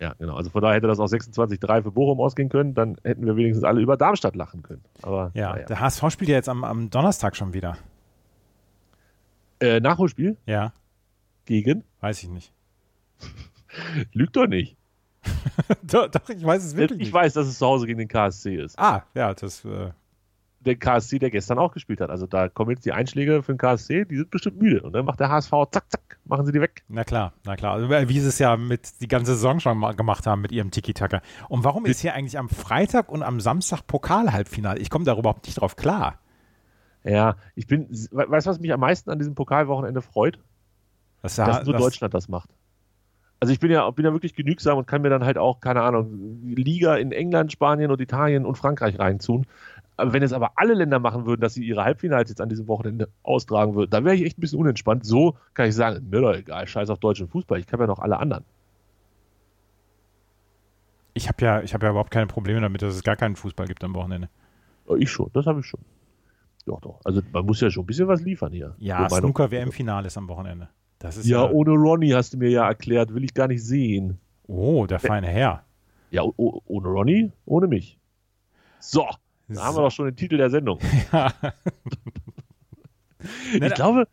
Ja, 0.00 0.12
genau. 0.18 0.36
Also 0.36 0.50
von 0.50 0.62
daher 0.62 0.76
hätte 0.76 0.86
das 0.86 1.00
auch 1.00 1.06
26-3 1.08 1.82
für 1.82 1.90
Bochum 1.90 2.20
ausgehen 2.20 2.48
können. 2.50 2.72
Dann 2.74 2.96
hätten 3.02 3.26
wir 3.26 3.34
wenigstens 3.36 3.64
alle 3.64 3.80
über 3.80 3.96
Darmstadt 3.96 4.36
lachen 4.36 4.62
können. 4.62 4.82
Aber 5.02 5.32
Ja, 5.34 5.54
naja. 5.54 5.64
der 5.66 5.80
HSV 5.80 6.04
spielt 6.10 6.28
ja 6.30 6.36
jetzt 6.36 6.48
am, 6.48 6.62
am 6.62 6.88
Donnerstag 6.90 7.34
schon 7.34 7.52
wieder. 7.52 7.76
Äh, 9.60 9.80
Nachholspiel 9.80 10.36
Ja, 10.46 10.72
gegen? 11.44 11.84
weiß 12.00 12.22
ich 12.22 12.28
nicht. 12.28 12.52
Lügt 14.12 14.36
doch 14.36 14.46
nicht. 14.46 14.76
doch, 15.82 16.08
doch, 16.08 16.28
ich 16.28 16.44
weiß 16.44 16.64
es 16.64 16.76
wirklich 16.76 17.00
Ich 17.00 17.06
nicht. 17.06 17.12
weiß, 17.14 17.34
dass 17.34 17.46
es 17.48 17.58
zu 17.58 17.66
Hause 17.66 17.86
gegen 17.86 17.98
den 17.98 18.08
KSC 18.08 18.54
ist. 18.56 18.78
Ah, 18.78 19.04
ja, 19.14 19.34
das, 19.34 19.64
äh, 19.64 19.90
Der 20.60 20.76
KSC, 20.76 21.18
der 21.18 21.30
gestern 21.30 21.58
auch 21.58 21.72
gespielt 21.72 22.00
hat. 22.00 22.10
Also 22.10 22.26
da 22.26 22.48
kommen 22.48 22.70
jetzt 22.70 22.84
die 22.86 22.92
Einschläge 22.92 23.42
für 23.42 23.52
den 23.52 23.58
KSC, 23.58 24.04
die 24.04 24.16
sind 24.16 24.30
bestimmt 24.30 24.60
müde. 24.60 24.82
Und 24.82 24.92
dann 24.92 25.04
macht 25.04 25.20
der 25.20 25.28
HSV 25.28 25.50
zack, 25.70 25.90
zack, 25.90 26.18
machen 26.24 26.46
sie 26.46 26.52
die 26.52 26.60
weg. 26.60 26.82
na 26.88 27.04
klar, 27.04 27.32
na 27.44 27.56
klar. 27.56 27.74
Also, 27.74 27.92
äh, 27.92 28.08
wie 28.08 28.20
sie 28.20 28.28
es 28.28 28.38
ja 28.38 28.56
mit 28.56 29.00
die 29.00 29.08
ganze 29.08 29.34
Saison 29.34 29.60
schon 29.60 29.80
gemacht 29.96 30.26
haben 30.26 30.40
mit 30.40 30.52
ihrem 30.52 30.70
Tiki-Taka. 30.70 31.20
Und 31.48 31.64
warum 31.64 31.84
ist 31.84 32.00
hier 32.00 32.14
eigentlich 32.14 32.38
am 32.38 32.48
Freitag 32.48 33.08
und 33.10 33.22
am 33.22 33.40
Samstag 33.40 33.82
Pokal-Halbfinale? 33.86 34.78
Ich 34.80 34.88
komme 34.90 35.04
da 35.04 35.16
überhaupt 35.18 35.46
nicht 35.46 35.60
drauf 35.60 35.74
klar. 35.76 36.18
Ja, 37.04 37.36
ich 37.54 37.66
bin, 37.66 37.88
we- 37.90 38.30
weißt 38.30 38.46
du, 38.46 38.50
was 38.50 38.60
mich 38.60 38.72
am 38.72 38.80
meisten 38.80 39.10
an 39.10 39.18
diesem 39.18 39.34
Pokalwochenende 39.34 40.02
freut? 40.02 40.38
Das, 41.22 41.42
Dass 41.46 41.64
nur 41.64 41.74
das, 41.74 41.82
Deutschland 41.82 42.14
das 42.14 42.28
macht. 42.28 42.50
Also 43.40 43.52
ich 43.52 43.60
bin 43.60 43.70
ja, 43.70 43.88
bin 43.90 44.04
ja 44.04 44.12
wirklich 44.12 44.34
genügsam 44.34 44.78
und 44.78 44.86
kann 44.86 45.02
mir 45.02 45.10
dann 45.10 45.24
halt 45.24 45.38
auch, 45.38 45.60
keine 45.60 45.82
Ahnung, 45.82 46.40
Liga 46.56 46.96
in 46.96 47.12
England, 47.12 47.52
Spanien 47.52 47.90
und 47.92 48.00
Italien 48.00 48.44
und 48.44 48.56
Frankreich 48.58 48.98
reinzun. 48.98 49.46
Aber 49.96 50.12
wenn 50.12 50.22
es 50.24 50.32
aber 50.32 50.52
alle 50.56 50.74
Länder 50.74 50.98
machen 51.00 51.26
würden, 51.26 51.40
dass 51.40 51.54
sie 51.54 51.64
ihre 51.64 51.84
Halbfinals 51.84 52.30
jetzt 52.30 52.40
an 52.40 52.48
diesem 52.48 52.68
Wochenende 52.68 53.10
austragen 53.22 53.74
würden, 53.76 53.90
dann 53.90 54.04
wäre 54.04 54.16
ich 54.16 54.24
echt 54.24 54.38
ein 54.38 54.40
bisschen 54.40 54.58
unentspannt. 54.60 55.06
So 55.06 55.36
kann 55.54 55.68
ich 55.68 55.74
sagen, 55.76 56.08
mir 56.10 56.20
doch 56.20 56.34
egal, 56.34 56.66
scheiß 56.68 56.90
auf 56.90 57.00
deutschen 57.00 57.28
Fußball, 57.28 57.60
ich 57.60 57.66
kann 57.66 57.80
ja 57.80 57.86
noch 57.86 58.00
alle 58.00 58.18
anderen. 58.18 58.44
Ich 61.12 61.28
habe 61.28 61.44
ja, 61.44 61.60
ich 61.60 61.74
hab 61.74 61.82
ja 61.82 61.90
überhaupt 61.90 62.10
keine 62.10 62.26
Probleme 62.26 62.60
damit, 62.62 62.80
dass 62.80 62.94
es 62.94 63.02
gar 63.02 63.16
keinen 63.16 63.36
Fußball 63.36 63.66
gibt 63.66 63.84
am 63.84 63.94
Wochenende. 63.94 64.30
Ja, 64.88 64.96
Ich 64.96 65.10
schon, 65.10 65.30
das 65.34 65.46
habe 65.46 65.60
ich 65.60 65.66
schon. 65.66 65.84
Doch, 66.68 66.80
doch. 66.80 67.00
Also 67.04 67.20
man 67.32 67.44
muss 67.46 67.60
ja 67.60 67.70
schon 67.70 67.82
ein 67.84 67.86
bisschen 67.86 68.06
was 68.08 68.20
liefern 68.22 68.52
hier. 68.52 68.74
Ja, 68.78 69.08
So 69.08 69.14
meine- 69.16 69.26
Snooker-WM-Finale 69.26 70.06
ist 70.06 70.16
am 70.18 70.28
Wochenende. 70.28 70.68
Das 70.98 71.16
ist 71.16 71.26
Ja, 71.26 71.44
ja, 71.44 71.50
ohne 71.50 71.70
Ronny 71.72 72.10
hast 72.10 72.34
du 72.34 72.38
mir 72.38 72.50
ja 72.50 72.66
erklärt, 72.68 73.14
will 73.14 73.24
ich 73.24 73.32
gar 73.34 73.48
nicht 73.48 73.64
sehen. 73.64 74.18
oh, 74.46 74.86
der 74.86 74.98
feine 74.98 75.26
Herr. 75.28 75.64
Ja, 76.10 76.22
ohne 76.36 76.88
Ronny, 76.88 77.32
ohne 77.44 77.66
mich. 77.68 77.98
So, 78.80 79.06
da 79.48 79.64
haben 79.64 79.76
wir 79.76 79.82
doch 79.82 79.90
schon 79.90 80.06
den 80.06 80.16
Titel 80.16 80.36
der 80.36 80.50
Sendung. 80.50 80.78
Ja. 83.52 83.66
Ich 83.66 83.74
glaube, 83.74 84.06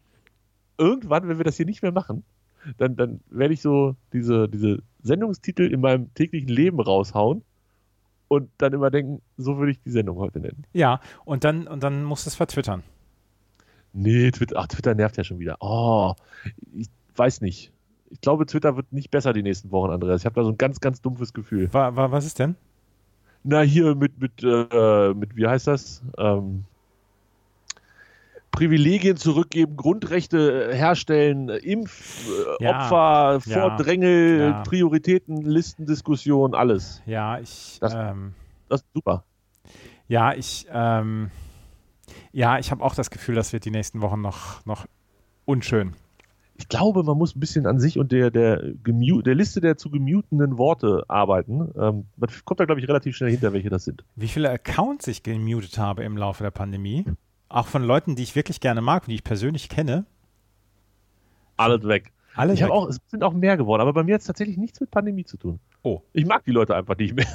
irgendwann, 0.78 1.28
wenn 1.28 1.38
wir 1.38 1.44
das 1.46 1.58
hier 1.58 1.66
nicht 1.66 1.84
mehr 1.84 1.92
machen, 1.92 2.24
dann, 2.78 2.96
dann 2.96 3.22
werde 3.30 3.54
ich 3.54 3.62
so 3.62 3.96
diese, 4.14 4.50
diese 4.50 4.82
Sendungstitel 5.04 5.72
in 5.72 5.82
meinem 5.82 6.12
täglichen 6.16 6.50
Leben 6.50 6.80
raushauen 6.80 7.44
und 8.28 8.50
dann 8.58 8.74
immer 8.74 8.92
denken, 8.92 9.22
so 9.38 9.58
würde 9.58 9.72
ich 9.72 9.82
die 9.82 9.92
Sendung 9.92 10.18
heute 10.18 10.40
nennen. 10.40 10.66
ja, 10.74 11.00
und 11.26 11.44
dann, 11.44 11.68
und 11.68 11.84
dann 11.84 12.04
musst 12.04 12.26
du 12.26 12.30
es 12.30 12.36
vertwittern. 12.36 12.84
Nee, 13.94 14.32
Twitter, 14.32 14.58
ach, 14.58 14.68
Twitter 14.68 14.94
nervt 14.94 15.18
ja 15.18 15.24
schon 15.24 15.40
wieder. 15.40 15.58
Oh, 15.62 16.14
ich 16.74 16.90
weiß 17.16 17.42
nicht. 17.42 17.72
Ich 18.10 18.22
glaube, 18.22 18.46
Twitter 18.46 18.76
wird 18.76 18.92
nicht 18.92 19.10
besser 19.10 19.32
die 19.34 19.44
nächsten 19.44 19.72
Wochen, 19.72 19.92
Andreas. 19.92 20.22
Ich 20.22 20.26
habe 20.26 20.36
da 20.36 20.44
so 20.44 20.52
ein 20.52 20.58
ganz, 20.58 20.80
ganz 20.80 21.02
dumpfes 21.02 21.34
Gefühl. 21.34 21.70
Wa, 21.74 21.96
wa, 21.96 22.12
was 22.12 22.26
ist 22.26 22.40
denn? 22.40 22.56
na 23.46 23.62
hier 23.62 23.96
mit, 23.96 24.20
mit, 24.20 24.44
äh, 24.44 25.14
mit 25.14 25.36
wie 25.36 25.48
heißt 25.48 25.68
das? 25.68 26.02
Ähm, 26.18 26.66
Privilegien 28.56 29.18
zurückgeben, 29.18 29.76
Grundrechte 29.76 30.70
herstellen, 30.74 31.50
Impfopfer, 31.50 32.58
Ja, 32.62 32.70
Opfer, 33.40 33.50
ja, 33.50 33.60
Vordrängel, 33.60 34.40
ja. 34.40 34.64
Prioritäten, 34.64 35.42
Listendiskussion, 35.42 36.56
alles. 36.56 37.02
Ja, 37.06 37.38
ich, 37.40 37.78
Das- 37.82 37.94
ähm, 37.94 38.34
Das 38.70 38.82
ist 38.82 38.88
super. 38.94 39.26
ja, 40.08 40.34
ich, 40.34 40.66
ähm, 40.72 41.32
ja, 42.32 42.58
ich 42.58 42.72
habe 42.72 42.84
auch 42.84 42.96
das 42.96 43.10
Gefühl, 43.12 43.36
das 43.36 43.52
wird 43.54 43.66
die 43.66 43.72
nächsten 43.72 44.02
Wochen 44.02 44.22
noch, 44.22 44.66
noch 44.66 44.86
unschön. 45.46 45.94
Ich 46.58 46.70
glaube, 46.70 47.04
man 47.04 47.18
muss 47.18 47.36
ein 47.36 47.42
bisschen 47.42 47.68
an 47.68 47.80
sich 47.82 48.00
und 48.00 48.14
der, 48.14 48.32
der, 48.32 48.62
der 48.64 49.36
Liste 49.36 49.60
der 49.60 49.76
zu 49.78 49.90
gemutenden 49.92 50.58
Worte 50.58 51.04
arbeiten. 51.10 51.70
Ähm, 51.78 52.06
man 52.16 52.30
kommt 52.46 52.62
da, 52.62 52.66
glaube 52.66 52.80
ich, 52.80 52.88
relativ 52.88 53.18
schnell 53.18 53.30
hinter, 53.32 53.52
welche 53.52 53.70
das 53.70 53.84
sind. 53.84 54.06
Wie 54.16 54.30
viele 54.30 54.50
Accounts 54.50 55.08
ich 55.08 55.22
gemutet 55.24 55.78
habe 55.78 56.06
im 56.06 56.16
Laufe 56.16 56.44
der 56.44 56.52
Pandemie. 56.52 57.04
Auch 57.50 57.68
von 57.68 57.84
Leuten, 57.84 58.16
die 58.16 58.24
ich 58.24 58.36
wirklich 58.36 58.60
gerne 58.60 58.82
mag 58.82 59.04
und 59.04 59.10
die 59.10 59.16
ich 59.16 59.24
persönlich 59.24 59.70
kenne. 59.70 60.06
Alles 61.58 61.88
weg. 61.88 62.12
Alle 62.36 62.54
Ich 62.54 62.62
weg. 62.62 62.70
auch, 62.70 62.90
es 62.90 63.00
sind 63.08 63.24
auch 63.24 63.34
mehr 63.34 63.56
geworden, 63.58 63.82
aber 63.82 63.94
bei 63.94 64.04
mir 64.04 64.16
hat 64.16 64.22
es 64.22 64.28
tatsächlich 64.28 64.58
nichts 64.58 64.80
mit 64.80 64.92
Pandemie 64.92 65.24
zu 65.26 65.38
tun. 65.38 65.60
Oh. 65.84 66.02
Ich 66.14 66.26
mag 66.26 66.44
die 66.44 66.52
Leute 66.52 66.76
einfach 66.76 66.98
nicht 66.98 67.16
mehr. 67.16 67.28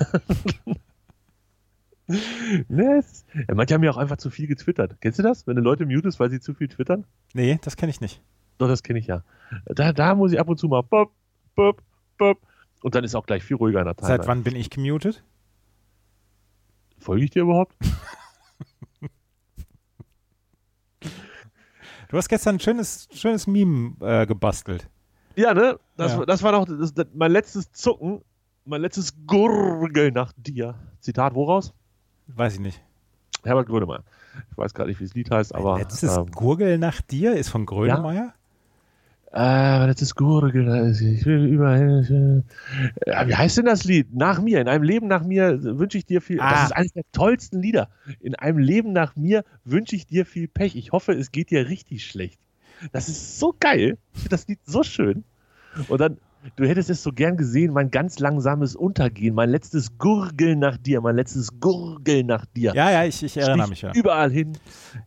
ne, 2.68 2.98
es, 2.98 3.24
ja, 3.34 3.54
manche 3.54 3.74
haben 3.74 3.84
ja 3.84 3.90
auch 3.92 3.96
einfach 3.96 4.16
zu 4.18 4.30
viel 4.30 4.46
getwittert. 4.46 4.96
Kennst 5.00 5.18
du 5.18 5.22
das? 5.22 5.46
Wenn 5.46 5.56
du 5.56 5.62
Leute 5.62 5.86
mutest, 5.86 6.20
weil 6.20 6.30
sie 6.30 6.40
zu 6.40 6.54
viel 6.54 6.68
twittern? 6.68 7.04
Nee, 7.32 7.58
das 7.62 7.76
kenne 7.76 7.90
ich 7.90 8.00
nicht. 8.00 8.20
Doch, 8.58 8.68
das 8.68 8.82
kenne 8.82 8.98
ich 8.98 9.06
ja. 9.06 9.22
Da, 9.64 9.92
da 9.92 10.14
muss 10.14 10.32
ich 10.32 10.40
ab 10.40 10.48
und 10.48 10.58
zu 10.58 10.68
mal 10.68 10.82
bop, 10.82 11.12
bop, 11.54 11.82
bop. 12.18 12.38
Und 12.82 12.94
dann 12.94 13.04
ist 13.04 13.14
auch 13.14 13.26
gleich 13.26 13.42
viel 13.42 13.56
ruhiger 13.56 13.78
in 13.78 13.86
der 13.86 13.96
Timeline. 13.96 14.18
Seit 14.18 14.26
wann 14.26 14.42
bin 14.42 14.56
ich 14.56 14.70
gemutet? 14.70 15.22
Folge 16.98 17.24
ich 17.24 17.30
dir 17.30 17.42
überhaupt? 17.42 17.74
Du 22.10 22.16
hast 22.16 22.28
gestern 22.28 22.56
ein 22.56 22.60
schönes, 22.60 23.08
schönes 23.12 23.46
Meme 23.46 23.92
äh, 24.00 24.26
gebastelt. 24.26 24.88
Ja, 25.36 25.54
ne? 25.54 25.78
Das, 25.96 26.12
Ja. 26.12 26.18
war- 26.18 26.26
das 26.26 26.42
war 26.42 26.50
noch 26.52 26.66
das, 26.66 26.92
das, 26.92 27.06
mein 27.14 27.30
letztes 27.30 27.70
Zucken, 27.70 28.20
mein 28.64 28.80
letztes 28.80 29.12
Gurgeln 29.26 30.14
nach 30.14 30.32
dir. 30.36 30.74
Zitat 30.98 31.34
woraus? 31.36 31.72
Weiß 32.26 32.54
ich 32.54 32.60
nicht. 32.60 32.82
Herbert 33.44 33.68
Grönemeyer. 33.68 34.02
Ich 34.50 34.58
weiß 34.58 34.74
gerade 34.74 34.90
nicht, 34.90 34.98
wie 35.00 35.04
das 35.04 35.14
Lied 35.14 35.30
heißt, 35.30 35.54
aber. 35.54 35.78
Letztes 35.78 36.16
ähm, 36.16 36.26
Gurgel 36.32 36.78
nach 36.78 37.00
dir 37.00 37.34
ist 37.36 37.48
von 37.48 37.64
Grönemeyer? 37.64 38.34
Äh, 39.32 39.87
das 39.87 40.02
ist 40.02 40.16
Gurgel. 40.16 40.90
Ich 41.00 41.25
will 41.25 41.46
überall. 41.46 42.44
Äh, 43.06 43.26
wie 43.28 43.34
heißt 43.37 43.58
denn 43.58 43.66
das 43.66 43.84
Lied? 43.84 44.12
Nach 44.12 44.40
mir. 44.40 44.60
In 44.60 44.66
einem 44.66 44.82
Leben 44.82 45.06
nach 45.06 45.22
mir 45.22 45.62
wünsche 45.62 45.99
ich 45.99 46.04
dir 46.04 46.20
viel. 46.20 46.40
Ah. 46.40 46.50
Das 46.50 46.64
ist 46.64 46.72
eines 46.72 46.92
der 46.92 47.04
tollsten 47.12 47.62
Lieder. 47.62 47.90
In 48.18 48.34
einem 48.34 48.58
Leben 48.58 48.92
nach 48.92 49.14
mir 49.14 49.44
wünsche 49.64 49.94
ich 49.94 50.06
dir 50.06 50.26
viel 50.26 50.49
Pech. 50.49 50.75
Ich 50.75 50.90
hoffe, 50.90 51.12
es 51.12 51.30
geht 51.30 51.50
dir 51.50 51.68
richtig 51.68 52.04
schlecht. 52.04 52.40
Das 52.92 53.08
ist 53.08 53.38
so 53.38 53.54
geil. 53.58 53.99
Ich 54.14 54.20
finde 54.20 54.30
das 54.30 54.49
Lied 54.49 54.58
so 54.64 54.82
schön. 54.82 55.22
Und 55.88 56.00
dann, 56.00 56.18
du 56.56 56.66
hättest 56.66 56.90
es 56.90 57.02
so 57.02 57.12
gern 57.12 57.37
gesehen, 57.37 57.73
mein 57.73 57.90
ganz 57.90 58.18
langsames 58.18 58.75
Untergehen, 58.76 59.35
mein 59.35 59.50
letztes 59.50 59.99
Gurgeln 59.99 60.59
nach 60.59 60.76
dir, 60.76 61.00
mein 61.00 61.16
letztes 61.16 61.61
Gurgeln 61.61 62.26
nach 62.26 62.47
dir. 62.47 62.73
Ja, 62.75 62.90
ja, 62.90 63.04
ich, 63.04 63.23
ich 63.23 63.37
erinnere 63.37 63.66
Stich 63.66 63.70
mich 63.70 63.82
ja. 63.82 63.92
Überall 63.94 64.30
hin, 64.30 64.56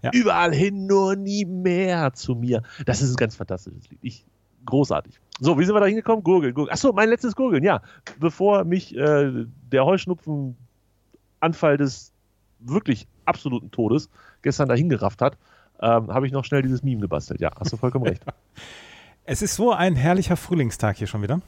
Ja. 0.02 0.12
überall 0.13 0.54
hin, 0.54 0.86
nur 0.86 1.16
nie 1.16 1.46
mehr 1.46 2.13
zu 2.13 2.36
mir. 2.36 2.62
Das 2.86 3.02
ist 3.02 3.12
ein 3.13 3.16
ganz 3.16 3.36
fantastisches 3.36 3.90
Lied. 3.90 4.00
Ich, 4.02 4.25
großartig. 4.66 5.20
So, 5.40 5.58
wie 5.58 5.66
sind 5.66 5.75
wir 5.75 5.80
da 5.80 5.88
hingekommen? 5.88 6.24
Gurgeln, 6.24 6.54
Gurgeln. 6.54 6.74
Achso, 6.74 6.94
mein 6.94 7.10
letztes 7.10 7.36
Gurgeln, 7.36 7.63
ja. 7.63 7.82
Bevor 8.20 8.63
mich 8.63 8.96
äh, 8.96 9.46
der 9.72 9.86
Heuschnupfenanfall 9.86 11.78
des 11.78 12.12
wirklich 12.60 13.08
absoluten 13.25 13.72
Todes 13.72 14.10
gestern 14.42 14.70
dahin 14.70 14.90
gerafft 14.90 15.22
hat, 15.22 15.38
ähm, 15.82 16.08
habe 16.13 16.28
ich 16.28 16.32
noch 16.32 16.46
schnell 16.46 16.62
dieses 16.62 16.84
Meme 16.84 17.02
gebastelt. 17.02 17.42
Ja, 17.42 17.52
hast 17.60 17.74
du 17.74 17.78
vollkommen 17.78 18.06
recht. 18.06 18.24
Es 19.25 19.42
ist 19.42 19.56
so 19.56 19.72
ein 19.72 19.96
herrlicher 19.96 20.36
Frühlingstag 20.36 20.98
hier 20.98 21.08
schon 21.08 21.22
wieder. 21.22 21.42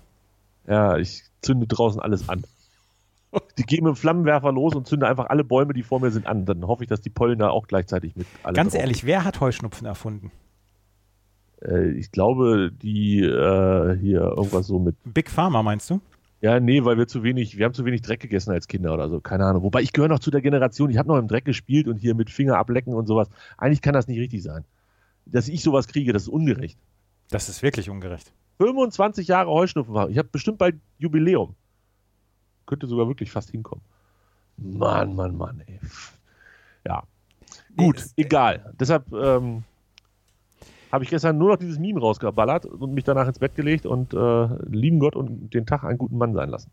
Ja, 0.68 0.98
ich 0.98 1.24
zünde 1.42 1.68
draußen 1.68 2.00
alles 2.00 2.30
an. 2.30 2.44
Die 3.58 3.64
gehen 3.64 3.84
mit 3.84 3.94
dem 3.94 3.98
Flammenwerfer 3.98 4.52
los 4.52 4.76
und 4.76 4.88
zünde 4.88 5.08
einfach 5.08 5.26
alle 5.28 5.44
Bäume, 5.44 5.74
die 5.74 5.84
vor 5.84 6.00
mir 6.00 6.10
sind, 6.12 6.26
an. 6.26 6.46
Dann 6.46 6.66
hoffe 6.66 6.84
ich, 6.84 6.90
dass 6.90 7.02
die 7.02 7.10
Pollen 7.10 7.38
da 7.38 7.50
auch 7.50 7.68
gleichzeitig 7.68 8.16
mit 8.16 8.28
alle 8.44 8.56
Ganz 8.56 8.72
drauf 8.72 8.82
ehrlich, 8.82 9.06
wer 9.06 9.26
hat 9.26 9.42
Heuschnupfen 9.42 9.86
erfunden? 9.86 10.32
Äh, 11.62 11.90
ich 11.92 12.12
glaube, 12.12 12.72
die 12.72 13.20
äh, 13.20 13.98
hier 13.98 14.22
irgendwas 14.22 14.68
so 14.68 14.80
mit. 14.80 14.96
Big 15.04 15.30
Pharma 15.30 15.62
meinst 15.64 15.90
du? 15.90 16.00
Ja, 16.40 16.60
nee, 16.60 16.86
weil 16.86 16.98
wir 16.98 17.08
zu 17.08 17.24
wenig, 17.24 17.58
wir 17.58 17.66
haben 17.66 17.74
zu 17.74 17.86
wenig 17.86 18.02
Dreck 18.02 18.22
gegessen 18.22 18.52
als 18.52 18.68
Kinder 18.68 18.94
oder 18.94 19.10
so. 19.10 19.20
Keine 19.20 19.46
Ahnung. 19.46 19.64
Wobei 19.64 19.82
ich 19.82 19.92
gehöre 19.92 20.10
noch 20.10 20.20
zu 20.20 20.32
der 20.32 20.42
Generation, 20.42 20.90
ich 20.90 20.98
habe 20.98 21.10
noch 21.10 21.18
im 21.18 21.28
Dreck 21.28 21.44
gespielt 21.44 21.88
und 21.88 21.98
hier 21.98 22.16
mit 22.16 22.30
Finger 22.30 22.58
ablecken 22.58 22.94
und 22.94 23.08
sowas. 23.08 23.30
Eigentlich 23.58 23.82
kann 23.82 23.94
das 23.94 24.08
nicht 24.08 24.20
richtig 24.20 24.44
sein. 24.44 24.64
Dass 25.26 25.50
ich 25.50 25.62
sowas 25.62 25.88
kriege, 25.88 26.14
das 26.14 26.24
ist 26.24 26.30
ungerecht. 26.30 26.78
Das 27.30 27.50
ist 27.50 27.62
wirklich 27.64 27.90
ungerecht. 27.90 28.32
25 28.60 29.28
Jahre 29.28 29.50
Heuschnupfen. 29.50 30.10
Ich 30.10 30.18
habe 30.18 30.30
bestimmt 30.32 30.58
bald 30.58 30.76
Jubiläum. 30.98 31.56
Könnte 32.66 32.88
sogar 32.88 33.08
wirklich 33.08 33.32
fast 33.32 33.52
hinkommen. 33.52 33.84
Mann, 34.58 35.16
Mann, 35.16 35.36
Mann, 35.38 35.62
ey. 35.68 35.80
Ja. 36.86 37.04
Gut, 37.76 37.98
Nee, 38.16 38.24
egal. 38.24 38.74
Deshalb 38.80 39.12
ähm, 39.12 39.64
habe 40.92 41.04
ich 41.04 41.10
gestern 41.10 41.38
nur 41.38 41.50
noch 41.50 41.58
dieses 41.58 41.78
Meme 41.78 42.00
rausgeballert 42.00 42.66
und 42.66 42.94
mich 42.94 43.04
danach 43.04 43.28
ins 43.28 43.40
Bett 43.40 43.56
gelegt 43.56 43.86
und 43.86 44.14
äh, 44.14 44.48
lieben 44.70 45.00
Gott 45.00 45.16
und 45.16 45.54
den 45.54 45.66
Tag 45.66 45.84
einen 45.84 45.98
guten 45.98 46.18
Mann 46.18 46.34
sein 46.34 46.50
lassen. 46.50 46.72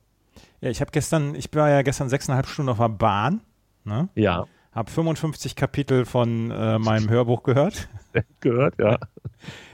Ja, 0.60 0.70
ich 0.70 0.80
habe 0.80 0.92
gestern, 0.92 1.34
ich 1.34 1.52
war 1.54 1.68
ja 1.68 1.82
gestern 1.82 2.08
sechseinhalb 2.08 2.46
Stunden 2.46 2.70
auf 2.70 2.78
der 2.78 2.88
Bahn, 2.88 3.40
ne? 3.84 4.08
Ja. 4.14 4.46
Habe 4.72 4.90
55 4.90 5.54
Kapitel 5.54 6.04
von 6.04 6.50
äh, 6.50 6.78
meinem 6.78 7.08
Hörbuch 7.10 7.42
gehört. 7.42 7.88
Gehört, 8.40 8.78
ja. 8.78 8.98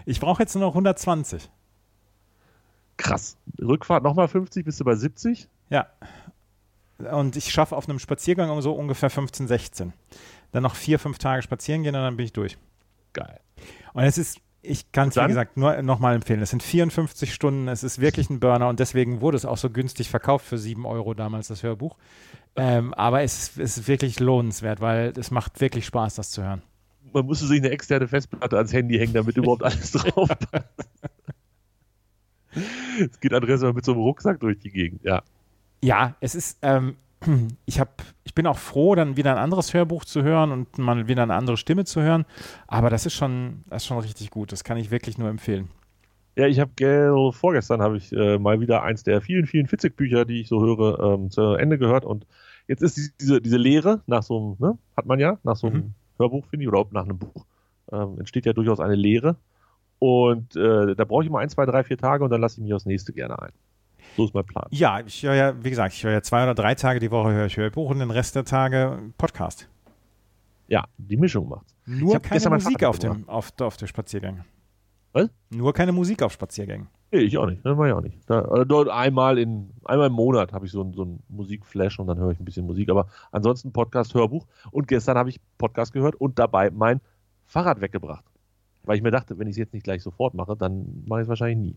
Ich 0.04 0.20
brauche 0.20 0.42
jetzt 0.42 0.54
nur 0.54 0.62
noch 0.62 0.72
120. 0.72 1.50
Krass. 2.96 3.36
Rückfahrt 3.60 4.04
nochmal 4.04 4.28
50, 4.28 4.64
bist 4.64 4.78
du 4.78 4.84
bei 4.84 4.94
70? 4.94 5.48
Ja. 5.70 5.88
Und 6.98 7.36
ich 7.36 7.50
schaffe 7.50 7.76
auf 7.76 7.88
einem 7.88 7.98
Spaziergang 7.98 8.50
um 8.50 8.60
so 8.60 8.72
ungefähr 8.72 9.10
15, 9.10 9.48
16. 9.48 9.92
Dann 10.52 10.62
noch 10.62 10.74
vier, 10.74 10.98
fünf 10.98 11.18
Tage 11.18 11.42
spazieren 11.42 11.82
gehen 11.82 11.94
und 11.94 12.02
dann 12.02 12.16
bin 12.16 12.26
ich 12.26 12.32
durch. 12.32 12.58
Geil. 13.12 13.40
Und 13.92 14.04
es 14.04 14.18
ist, 14.18 14.40
ich 14.62 14.90
kann 14.92 15.08
es 15.08 15.16
wie 15.16 15.26
gesagt 15.26 15.56
nur 15.56 15.80
nochmal 15.82 16.14
empfehlen. 16.14 16.42
Es 16.42 16.50
sind 16.50 16.62
54 16.62 17.32
Stunden, 17.32 17.68
es 17.68 17.84
ist 17.84 18.00
wirklich 18.00 18.28
ein 18.28 18.40
Burner 18.40 18.68
und 18.68 18.80
deswegen 18.80 19.20
wurde 19.20 19.36
es 19.36 19.44
auch 19.44 19.56
so 19.56 19.70
günstig 19.70 20.10
verkauft 20.10 20.46
für 20.46 20.58
7 20.58 20.84
Euro 20.84 21.14
damals, 21.14 21.48
das 21.48 21.62
Hörbuch. 21.62 21.96
Ähm, 22.56 22.92
aber 22.94 23.22
es 23.22 23.38
ist, 23.38 23.58
es 23.58 23.78
ist 23.78 23.88
wirklich 23.88 24.18
lohnenswert, 24.18 24.80
weil 24.80 25.12
es 25.16 25.30
macht 25.30 25.60
wirklich 25.60 25.86
Spaß, 25.86 26.16
das 26.16 26.30
zu 26.30 26.42
hören. 26.42 26.62
Man 27.12 27.24
musste 27.24 27.46
sich 27.46 27.60
eine 27.60 27.70
externe 27.70 28.08
Festplatte 28.08 28.56
ans 28.56 28.72
Handy 28.72 28.98
hängen, 28.98 29.14
damit 29.14 29.36
überhaupt 29.36 29.62
alles 29.62 29.92
drauf 29.92 30.28
passt. 30.28 30.88
Es 33.00 33.20
geht 33.20 33.32
Andreas 33.32 33.62
immer 33.62 33.72
mit 33.72 33.84
so 33.84 33.92
einem 33.92 34.00
Rucksack 34.00 34.40
durch 34.40 34.58
die 34.58 34.70
Gegend, 34.70 35.04
ja. 35.04 35.22
Ja, 35.82 36.16
es 36.20 36.34
ist, 36.34 36.58
ähm, 36.62 36.96
ich 37.66 37.78
habe, 37.78 37.90
ich 38.28 38.34
bin 38.34 38.46
auch 38.46 38.58
froh, 38.58 38.94
dann 38.94 39.16
wieder 39.16 39.32
ein 39.32 39.38
anderes 39.42 39.72
Hörbuch 39.72 40.04
zu 40.04 40.22
hören 40.22 40.52
und 40.52 40.76
mal 40.76 41.08
wieder 41.08 41.22
eine 41.22 41.32
andere 41.34 41.56
Stimme 41.56 41.86
zu 41.86 42.02
hören. 42.02 42.26
Aber 42.66 42.90
das 42.90 43.06
ist 43.06 43.14
schon, 43.14 43.64
das 43.70 43.82
ist 43.82 43.86
schon 43.86 43.98
richtig 43.98 44.30
gut. 44.30 44.52
Das 44.52 44.64
kann 44.64 44.76
ich 44.76 44.90
wirklich 44.90 45.16
nur 45.16 45.30
empfehlen. 45.30 45.68
Ja, 46.36 46.46
ich 46.46 46.60
habe 46.60 47.32
vorgestern 47.32 47.80
habe 47.80 47.96
ich 47.96 48.12
äh, 48.12 48.38
mal 48.38 48.60
wieder 48.60 48.82
eins 48.82 49.02
der 49.02 49.22
vielen, 49.22 49.46
vielen 49.46 49.66
Fitzek-Bücher, 49.66 50.26
die 50.26 50.42
ich 50.42 50.48
so 50.48 50.60
höre, 50.62 51.00
ähm, 51.14 51.30
zu 51.30 51.54
Ende 51.54 51.78
gehört. 51.78 52.04
Und 52.04 52.26
jetzt 52.68 52.82
ist 52.82 52.98
die- 52.98 53.08
diese, 53.18 53.40
diese 53.40 53.56
Lehre 53.56 54.02
nach 54.06 54.22
so 54.22 54.56
einem, 54.60 54.68
ne, 54.72 54.78
hat 54.94 55.06
man 55.06 55.18
ja, 55.18 55.38
nach 55.42 55.56
so 55.56 55.68
einem 55.68 55.76
Mhm. 55.78 55.94
Hörbuch, 56.18 56.44
finde 56.46 56.64
ich, 56.64 56.68
oder 56.68 56.80
auch 56.80 56.90
nach 56.92 57.04
einem 57.04 57.18
Buch, 57.18 57.46
ähm, 57.90 58.16
entsteht 58.18 58.44
ja 58.44 58.52
durchaus 58.52 58.78
eine 58.78 58.94
Lehre. 58.94 59.36
Und 59.98 60.54
äh, 60.54 60.94
da 60.94 61.04
brauche 61.06 61.24
ich 61.24 61.30
mal 61.30 61.40
ein, 61.40 61.48
zwei, 61.48 61.64
drei, 61.64 61.82
vier 61.82 61.96
Tage 61.96 62.22
und 62.22 62.30
dann 62.30 62.42
lasse 62.42 62.60
ich 62.60 62.62
mich 62.64 62.74
aufs 62.74 62.84
nächste 62.86 63.14
gerne 63.14 63.40
ein. 63.40 63.52
Ist 64.24 64.34
mein 64.34 64.44
Plan. 64.44 64.66
Ja, 64.70 65.00
ich 65.06 65.22
höre 65.22 65.34
ja, 65.34 65.64
wie 65.64 65.70
gesagt, 65.70 65.94
ich 65.94 66.02
höre 66.04 66.12
ja 66.12 66.22
zwei 66.22 66.42
oder 66.42 66.54
drei 66.54 66.74
Tage 66.74 67.00
die 67.00 67.10
Woche 67.10 67.32
höre 67.32 67.46
ich 67.46 67.56
Hörbuch 67.56 67.90
und 67.90 67.98
den 67.98 68.10
Rest 68.10 68.34
der 68.36 68.44
Tage 68.44 68.98
Podcast. 69.18 69.68
Ja, 70.68 70.84
die 70.98 71.16
Mischung 71.16 71.48
macht's. 71.48 71.74
Nur 71.86 72.20
keine 72.20 72.50
Musik 72.50 72.84
auf 72.84 72.98
dem, 72.98 73.28
auf, 73.28 73.52
auf 73.60 73.76
der 73.78 73.86
Spaziergängen. 73.86 74.44
Was? 75.12 75.30
Nur 75.50 75.72
keine 75.72 75.92
Musik 75.92 76.22
auf 76.22 76.32
Spaziergängen. 76.32 76.88
Nee, 77.10 77.20
ich 77.20 77.38
auch 77.38 77.46
nicht. 77.46 77.64
Das 77.64 77.74
mache 77.74 77.88
ich 77.88 77.94
auch 77.94 78.02
nicht. 78.02 78.18
Da, 78.26 78.42
dort 78.66 78.90
einmal, 78.90 79.38
in, 79.38 79.70
einmal 79.84 80.08
im 80.08 80.12
Monat 80.12 80.52
habe 80.52 80.66
ich 80.66 80.72
so, 80.72 80.82
ein- 80.82 80.92
so 80.92 81.02
einen 81.02 81.22
Musikflash 81.30 81.98
und 81.98 82.06
dann 82.06 82.18
höre 82.18 82.32
ich 82.32 82.38
ein 82.38 82.44
bisschen 82.44 82.66
Musik. 82.66 82.90
Aber 82.90 83.06
ansonsten 83.32 83.72
Podcast, 83.72 84.12
Hörbuch. 84.12 84.46
Und 84.70 84.86
gestern 84.88 85.16
habe 85.16 85.30
ich 85.30 85.40
Podcast 85.56 85.94
gehört 85.94 86.16
und 86.16 86.38
dabei 86.38 86.70
mein 86.70 87.00
Fahrrad 87.46 87.80
weggebracht. 87.80 88.24
Weil 88.84 88.96
ich 88.96 89.02
mir 89.02 89.10
dachte, 89.10 89.38
wenn 89.38 89.46
ich 89.46 89.52
es 89.52 89.58
jetzt 89.58 89.72
nicht 89.72 89.84
gleich 89.84 90.02
sofort 90.02 90.34
mache, 90.34 90.54
dann 90.54 91.02
mache 91.06 91.20
ich 91.20 91.24
es 91.24 91.28
wahrscheinlich 91.30 91.58
nie. 91.58 91.76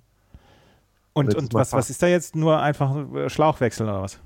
Und, 1.14 1.36
und 1.36 1.54
was, 1.54 1.74
was 1.74 1.90
ist 1.90 2.02
da 2.02 2.08
jetzt? 2.08 2.36
Nur 2.36 2.62
einfach 2.62 2.96
äh, 3.14 3.30
Schlauchwechseln 3.30 3.90
oder 3.90 4.02
was? 4.02 4.20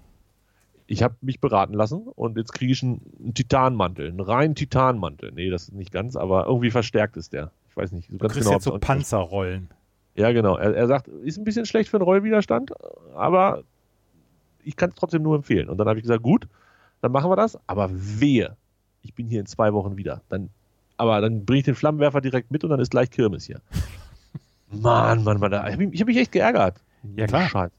Ich 0.88 1.01
habe 1.01 1.15
mich 1.22 1.39
beraten 1.39 1.74
lassen 1.74 2.08
und 2.08 2.38
jetzt 2.38 2.54
kriege 2.54 2.72
ich 2.72 2.84
einen, 2.84 3.01
einen 3.20 3.34
Titanmantel, 3.34 4.08
einen 4.10 4.20
reinen 4.20 4.54
Titanmantel. 4.54 5.32
Nee, 5.32 5.50
das 5.50 5.63
ist 5.63 5.74
nicht 5.74 5.92
ganz, 5.92 6.15
aber 6.15 6.46
irgendwie 6.46 6.70
verstärkt 6.70 7.18
ist 7.18 7.34
der. 7.34 7.51
Ich 7.70 7.77
weiß 7.77 7.92
nicht 7.92 8.10
so 8.10 8.13
Du 8.13 8.20
ganz 8.20 8.34
kriegst 8.34 8.48
genau. 8.48 8.58
jetzt 8.58 8.65
so 8.65 8.77
Panzerrollen. 8.77 9.70
Ja, 10.15 10.32
genau. 10.32 10.58
Er, 10.58 10.75
er 10.75 10.88
sagt, 10.88 11.08
ist 11.08 11.38
ein 11.38 11.44
bisschen 11.44 11.65
schlecht 11.65 11.89
für 11.89 11.98
den 11.98 12.04
Rollwiderstand, 12.04 12.72
aber 13.15 13.63
ich 14.63 14.75
kann 14.75 14.89
es 14.89 14.96
trotzdem 14.96 15.24
nur 15.24 15.36
empfehlen. 15.36 15.70
Und 15.70 15.77
dann 15.77 15.88
habe 15.88 16.00
ich 16.00 16.04
gesagt, 16.04 16.24
gut, 16.24 16.48
dann 17.01 17.12
machen 17.12 17.30
wir 17.30 17.36
das. 17.36 17.58
Aber 17.68 17.89
wehe, 17.92 18.56
ich 19.01 19.13
bin 19.13 19.27
hier 19.27 19.39
in 19.39 19.46
zwei 19.46 19.74
Wochen 19.74 19.98
wieder. 19.98 20.22
Dann, 20.30 20.50
aber 20.98 21.20
dann 21.20 21.46
bringe 21.46 21.60
ich 21.60 21.65
den 21.65 21.75
Flammenwerfer 21.75 22.22
direkt 22.22 22.51
mit 22.51 22.63
und 22.63 22.70
dann 22.70 22.80
ist 22.80 22.92
gleich 22.92 23.10
Kirmes 23.12 23.46
hier. 23.46 23.62
Mann, 24.72 25.24
Mann, 25.24 25.39
Mann, 25.39 25.53
ich 25.53 25.60
habe 25.60 25.77
mich, 25.77 25.93
ich 25.93 26.01
hab 26.01 26.07
mich 26.07 26.17
echt 26.17 26.31
geärgert. 26.31 26.81
Ja, 27.15 27.27
klar. 27.27 27.50
Scheiße. 27.50 27.74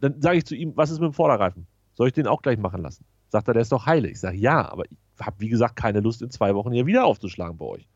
Dann 0.00 0.20
sage 0.22 0.38
ich 0.38 0.46
zu 0.46 0.54
ihm, 0.54 0.76
was 0.76 0.90
ist 0.90 1.00
mit 1.00 1.10
dem 1.10 1.12
Vorderreifen? 1.12 1.66
Soll 1.94 2.08
ich 2.08 2.14
den 2.14 2.26
auch 2.26 2.42
gleich 2.42 2.58
machen 2.58 2.82
lassen? 2.82 3.04
Sagt 3.28 3.48
er, 3.48 3.54
der 3.54 3.62
ist 3.62 3.72
doch 3.72 3.86
heile. 3.86 4.08
Ich 4.08 4.20
sage, 4.20 4.36
ja, 4.36 4.70
aber 4.70 4.84
ich 4.84 4.90
habe, 5.20 5.36
wie 5.40 5.48
gesagt, 5.48 5.76
keine 5.76 6.00
Lust, 6.00 6.22
in 6.22 6.30
zwei 6.30 6.54
Wochen 6.54 6.72
hier 6.72 6.86
wieder 6.86 7.04
aufzuschlagen 7.04 7.58
bei 7.58 7.64
euch. 7.64 7.88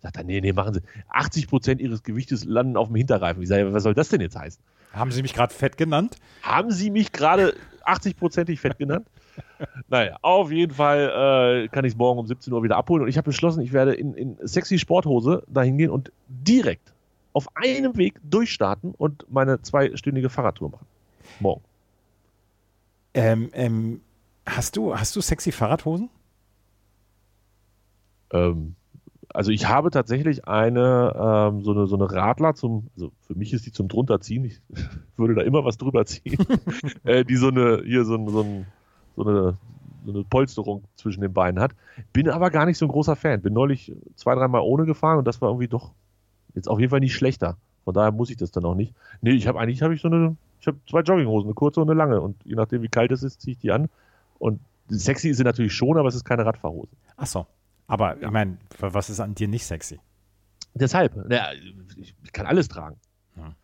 Sagt 0.00 0.16
er, 0.16 0.24
nee, 0.24 0.40
nee, 0.40 0.52
machen 0.52 0.74
Sie. 0.74 0.80
80 1.08 1.46
Prozent 1.46 1.80
Ihres 1.80 2.02
Gewichtes 2.02 2.44
landen 2.44 2.76
auf 2.76 2.88
dem 2.88 2.96
Hinterreifen. 2.96 3.40
Ich 3.42 3.48
sage, 3.48 3.72
was 3.72 3.84
soll 3.84 3.94
das 3.94 4.08
denn 4.08 4.20
jetzt 4.20 4.36
heißen? 4.36 4.60
Haben 4.92 5.12
Sie 5.12 5.22
mich 5.22 5.32
gerade 5.32 5.54
fett 5.54 5.76
genannt? 5.76 6.16
Haben 6.42 6.72
Sie 6.72 6.90
mich 6.90 7.12
gerade 7.12 7.54
80-prozentig 7.86 8.58
fett 8.58 8.78
genannt? 8.78 9.06
naja, 9.88 10.18
auf 10.20 10.50
jeden 10.50 10.74
Fall 10.74 11.64
äh, 11.64 11.68
kann 11.68 11.84
ich 11.84 11.92
es 11.92 11.98
morgen 11.98 12.18
um 12.18 12.26
17 12.26 12.52
Uhr 12.52 12.62
wieder 12.64 12.76
abholen. 12.76 13.04
Und 13.04 13.08
ich 13.08 13.16
habe 13.16 13.26
beschlossen, 13.26 13.62
ich 13.62 13.72
werde 13.72 13.94
in, 13.94 14.14
in 14.14 14.36
sexy 14.42 14.78
Sporthose 14.78 15.44
dahin 15.46 15.78
gehen 15.78 15.90
und 15.90 16.12
direkt 16.26 16.91
auf 17.32 17.48
einem 17.56 17.96
Weg 17.96 18.20
durchstarten 18.22 18.94
und 18.94 19.26
meine 19.30 19.62
zweistündige 19.62 20.28
Fahrradtour 20.28 20.70
machen. 20.70 20.86
Morgen. 21.40 21.62
Ähm, 23.14 23.50
ähm, 23.52 24.00
hast, 24.46 24.76
du, 24.76 24.96
hast 24.96 25.14
du 25.16 25.20
sexy 25.20 25.52
Fahrradhosen? 25.52 26.10
Ähm, 28.32 28.74
also 29.28 29.50
ich 29.50 29.66
habe 29.66 29.90
tatsächlich 29.90 30.46
eine, 30.46 31.14
ähm, 31.16 31.62
so 31.62 31.72
eine, 31.72 31.86
so 31.86 31.96
eine 31.96 32.10
Radler 32.10 32.54
zum, 32.54 32.88
also 32.94 33.12
für 33.20 33.34
mich 33.34 33.52
ist 33.52 33.66
die 33.66 33.72
zum 33.72 33.88
drunterziehen, 33.88 34.44
ich 34.44 34.60
würde 35.16 35.34
da 35.34 35.42
immer 35.42 35.64
was 35.64 35.78
drüber 35.78 36.04
ziehen, 36.04 36.38
äh, 37.04 37.24
die 37.24 37.36
so 37.36 37.48
eine, 37.48 37.82
hier 37.84 38.04
so, 38.04 38.14
ein, 38.14 38.28
so, 38.28 38.42
ein, 38.42 38.66
so, 39.16 39.22
eine, 39.26 39.56
so 40.04 40.12
eine 40.12 40.24
Polsterung 40.24 40.84
zwischen 40.96 41.22
den 41.22 41.32
Beinen 41.32 41.60
hat. 41.60 41.72
Bin 42.12 42.28
aber 42.28 42.50
gar 42.50 42.66
nicht 42.66 42.78
so 42.78 42.86
ein 42.86 42.90
großer 42.90 43.16
Fan. 43.16 43.42
Bin 43.42 43.54
neulich 43.54 43.92
zwei, 44.16 44.34
dreimal 44.34 44.62
ohne 44.62 44.84
gefahren 44.84 45.18
und 45.18 45.26
das 45.26 45.40
war 45.40 45.48
irgendwie 45.48 45.68
doch 45.68 45.92
jetzt 46.54 46.68
auf 46.68 46.78
jeden 46.78 46.90
Fall 46.90 47.00
nicht 47.00 47.14
schlechter. 47.14 47.56
Von 47.84 47.94
daher 47.94 48.12
muss 48.12 48.30
ich 48.30 48.36
das 48.36 48.50
dann 48.50 48.64
auch 48.64 48.74
nicht. 48.74 48.94
Nee, 49.20 49.32
ich 49.32 49.46
habe 49.46 49.58
eigentlich 49.58 49.82
habe 49.82 49.94
ich 49.94 50.00
so 50.00 50.08
eine, 50.08 50.36
ich 50.60 50.66
habe 50.66 50.78
zwei 50.88 51.00
Jogginghosen, 51.00 51.48
eine 51.48 51.54
kurze 51.54 51.80
und 51.80 51.90
eine 51.90 51.98
lange 51.98 52.20
und 52.20 52.36
je 52.44 52.54
nachdem 52.54 52.82
wie 52.82 52.88
kalt 52.88 53.10
es 53.12 53.22
ist, 53.22 53.40
ziehe 53.40 53.52
ich 53.52 53.58
die 53.58 53.72
an. 53.72 53.88
Und 54.38 54.60
sexy 54.88 55.28
ist 55.28 55.38
sie 55.38 55.44
natürlich 55.44 55.74
schon, 55.74 55.98
aber 55.98 56.08
es 56.08 56.14
ist 56.14 56.24
keine 56.24 56.46
Radfahrhose. 56.46 56.92
Ach 57.16 57.26
so. 57.26 57.46
Aber 57.86 58.20
ich 58.20 58.30
meine, 58.30 58.58
was 58.78 59.10
ist 59.10 59.20
an 59.20 59.34
dir 59.34 59.48
nicht 59.48 59.66
sexy? 59.66 60.00
Deshalb, 60.74 61.12
na, 61.28 61.52
ich, 61.96 62.14
kann 62.32 62.46
alles 62.46 62.68
tragen. 62.68 62.96
Ja. 63.36 63.54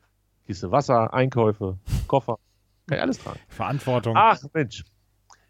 Kiste 0.46 0.70
Wasser, 0.70 1.14
Einkäufe, 1.14 1.78
Koffer, 2.06 2.38
kann 2.86 2.98
ich 2.98 3.02
alles 3.02 3.18
tragen. 3.18 3.40
Verantwortung. 3.48 4.14
Ach 4.16 4.38
Mensch, 4.52 4.84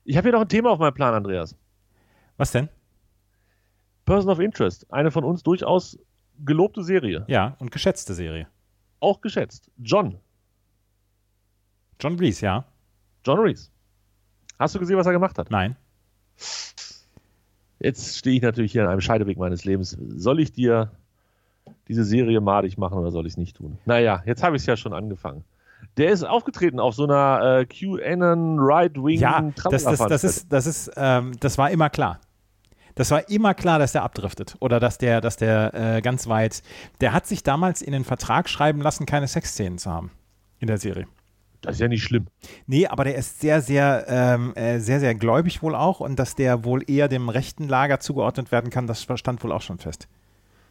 ich 0.04 0.16
habe 0.16 0.26
hier 0.26 0.32
noch 0.32 0.42
ein 0.42 0.48
Thema 0.48 0.70
auf 0.70 0.78
meinem 0.78 0.94
Plan, 0.94 1.14
Andreas. 1.14 1.56
Was 2.36 2.52
denn? 2.52 2.68
Person 4.04 4.30
of 4.30 4.38
Interest, 4.38 4.90
eine 4.92 5.10
von 5.10 5.24
uns 5.24 5.42
durchaus 5.42 5.98
gelobte 6.44 6.82
Serie, 6.84 7.24
Ja, 7.28 7.56
und 7.58 7.70
geschätzte 7.70 8.14
Serie. 8.14 8.46
auch 9.00 9.20
geschätzt. 9.20 9.70
John, 9.78 10.16
John 12.00 12.16
Reese, 12.18 12.44
ja? 12.46 12.64
John 13.24 13.38
Reese. 13.40 13.70
Hast 14.58 14.74
du 14.74 14.78
gesehen, 14.78 14.96
was 14.96 15.06
er 15.06 15.12
gemacht 15.12 15.38
hat? 15.38 15.50
Nein. 15.50 15.76
Jetzt 17.80 18.16
stehe 18.18 18.36
ich 18.36 18.42
natürlich 18.42 18.72
hier 18.72 18.82
an 18.82 18.88
einem 18.88 19.00
Scheideweg 19.00 19.38
meines 19.38 19.64
Lebens. 19.64 19.96
Soll 20.16 20.40
ich 20.40 20.52
dir 20.52 20.90
diese 21.86 22.04
Serie 22.04 22.40
madig 22.40 22.76
machen 22.76 22.98
oder 22.98 23.10
soll 23.10 23.26
ich 23.26 23.34
es 23.34 23.36
nicht 23.36 23.56
tun? 23.56 23.78
Naja, 23.84 24.22
jetzt 24.26 24.42
habe 24.42 24.56
ich 24.56 24.62
es 24.62 24.66
ja 24.66 24.76
schon 24.76 24.92
angefangen. 24.92 25.44
Der 25.96 26.10
ist 26.10 26.24
aufgetreten 26.24 26.80
auf 26.80 26.94
so 26.94 27.04
einer 27.04 27.60
äh, 27.60 27.66
QAnon 27.66 28.58
Right-Wing 28.58 29.20
Ja, 29.20 29.52
das, 29.70 29.84
das, 29.84 29.98
das 29.98 30.24
ist, 30.24 30.52
das 30.52 30.66
ist, 30.66 30.90
ähm, 30.96 31.32
das 31.40 31.56
war 31.56 31.70
immer 31.70 31.88
klar. 31.88 32.20
Das 32.98 33.12
war 33.12 33.28
immer 33.28 33.54
klar, 33.54 33.78
dass 33.78 33.92
der 33.92 34.02
abdriftet 34.02 34.56
oder 34.58 34.80
dass 34.80 34.98
der, 34.98 35.20
dass 35.20 35.36
der 35.36 35.72
äh, 35.72 36.02
ganz 36.02 36.26
weit. 36.26 36.64
Der 37.00 37.12
hat 37.12 37.28
sich 37.28 37.44
damals 37.44 37.80
in 37.80 37.92
den 37.92 38.02
Vertrag 38.02 38.48
schreiben 38.48 38.80
lassen, 38.80 39.06
keine 39.06 39.28
Sexszenen 39.28 39.78
zu 39.78 39.88
haben 39.88 40.10
in 40.58 40.66
der 40.66 40.78
Serie. 40.78 41.06
Das 41.60 41.74
ist 41.74 41.80
ja 41.80 41.86
nicht 41.86 42.02
schlimm. 42.02 42.26
Nee, 42.66 42.88
aber 42.88 43.04
der 43.04 43.14
ist 43.14 43.38
sehr, 43.38 43.62
sehr, 43.62 44.04
ähm, 44.08 44.52
äh, 44.56 44.80
sehr, 44.80 44.98
sehr 44.98 45.14
gläubig 45.14 45.62
wohl 45.62 45.76
auch 45.76 46.00
und 46.00 46.18
dass 46.18 46.34
der 46.34 46.64
wohl 46.64 46.82
eher 46.90 47.06
dem 47.06 47.28
rechten 47.28 47.68
Lager 47.68 48.00
zugeordnet 48.00 48.50
werden 48.50 48.70
kann, 48.70 48.88
das 48.88 49.06
stand 49.14 49.44
wohl 49.44 49.52
auch 49.52 49.62
schon 49.62 49.78
fest. 49.78 50.08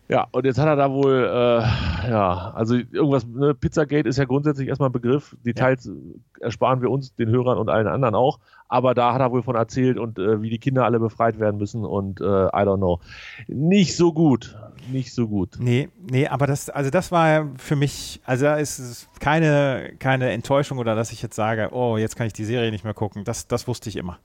Ja, 0.10 0.26
und 0.32 0.46
jetzt 0.46 0.58
hat 0.58 0.67
er 0.67 0.78
da 0.78 0.89
wohl, 0.89 1.15
äh, 1.15 2.10
ja, 2.10 2.52
also 2.56 2.76
irgendwas, 2.76 3.28
ne, 3.28 3.54
Pizzagate 3.54 4.08
ist 4.08 4.17
ja 4.17 4.24
grundsätzlich 4.24 4.70
erstmal 4.70 4.88
ein 4.88 4.93
Begriff. 4.93 5.36
Details 5.46 5.86
äh, 5.88 5.91
ersparen 6.39 6.82
wir 6.82 6.89
uns, 6.89 7.13
den 7.15 7.30
Hörern 7.30 7.58
und 7.58 7.70
allen 7.70 7.88
anderen 7.88 8.15
auch. 8.15 8.39
Aber 8.70 8.93
da 8.93 9.13
hat 9.13 9.20
er 9.20 9.32
wohl 9.32 9.43
von 9.43 9.58
erzählt 9.58 9.98
und 9.98 10.17
äh, 10.17 10.41
wie 10.41 10.50
die 10.50 10.60
Kinder 10.60 10.86
alle 10.86 11.00
befreit 11.00 11.39
werden 11.39 11.58
müssen 11.58 11.84
und 11.84 12.22
äh, 12.22 12.24
I 12.24 12.63
don't 12.63 12.78
know. 12.78 13.02
Nicht 13.48 13.98
so 13.98 14.13
gut. 14.13 14.58
Nicht 14.89 15.13
so 15.13 15.28
gut. 15.28 15.58
Nee, 15.60 15.89
nee, 16.10 16.28
aber 16.28 16.48
das, 16.48 16.70
also 16.70 16.89
das 16.89 17.12
war 17.12 17.50
für 17.58 17.76
mich, 17.76 18.22
also 18.24 18.46
da 18.46 18.56
ist 18.56 18.80
es 18.80 19.10
keine, 19.20 19.93
keine 20.00 20.32
Enttäuschung 20.32 20.78
oder 20.78 20.96
dass 20.96 21.12
ich 21.12 21.22
jetzt 21.22 21.36
sage, 21.36 21.70
oh, 21.74 21.98
jetzt 21.98 22.15
kann 22.15 22.28
ich 22.28 22.34
die 22.34 22.46
Serie 22.46 22.72
nicht 22.72 22.86
mehr 22.86 22.93
gucken. 22.93 23.26
Das, 23.26 23.48
das 23.48 23.67
wusste 23.67 23.89
ich 23.89 23.98
immer. 23.98 24.20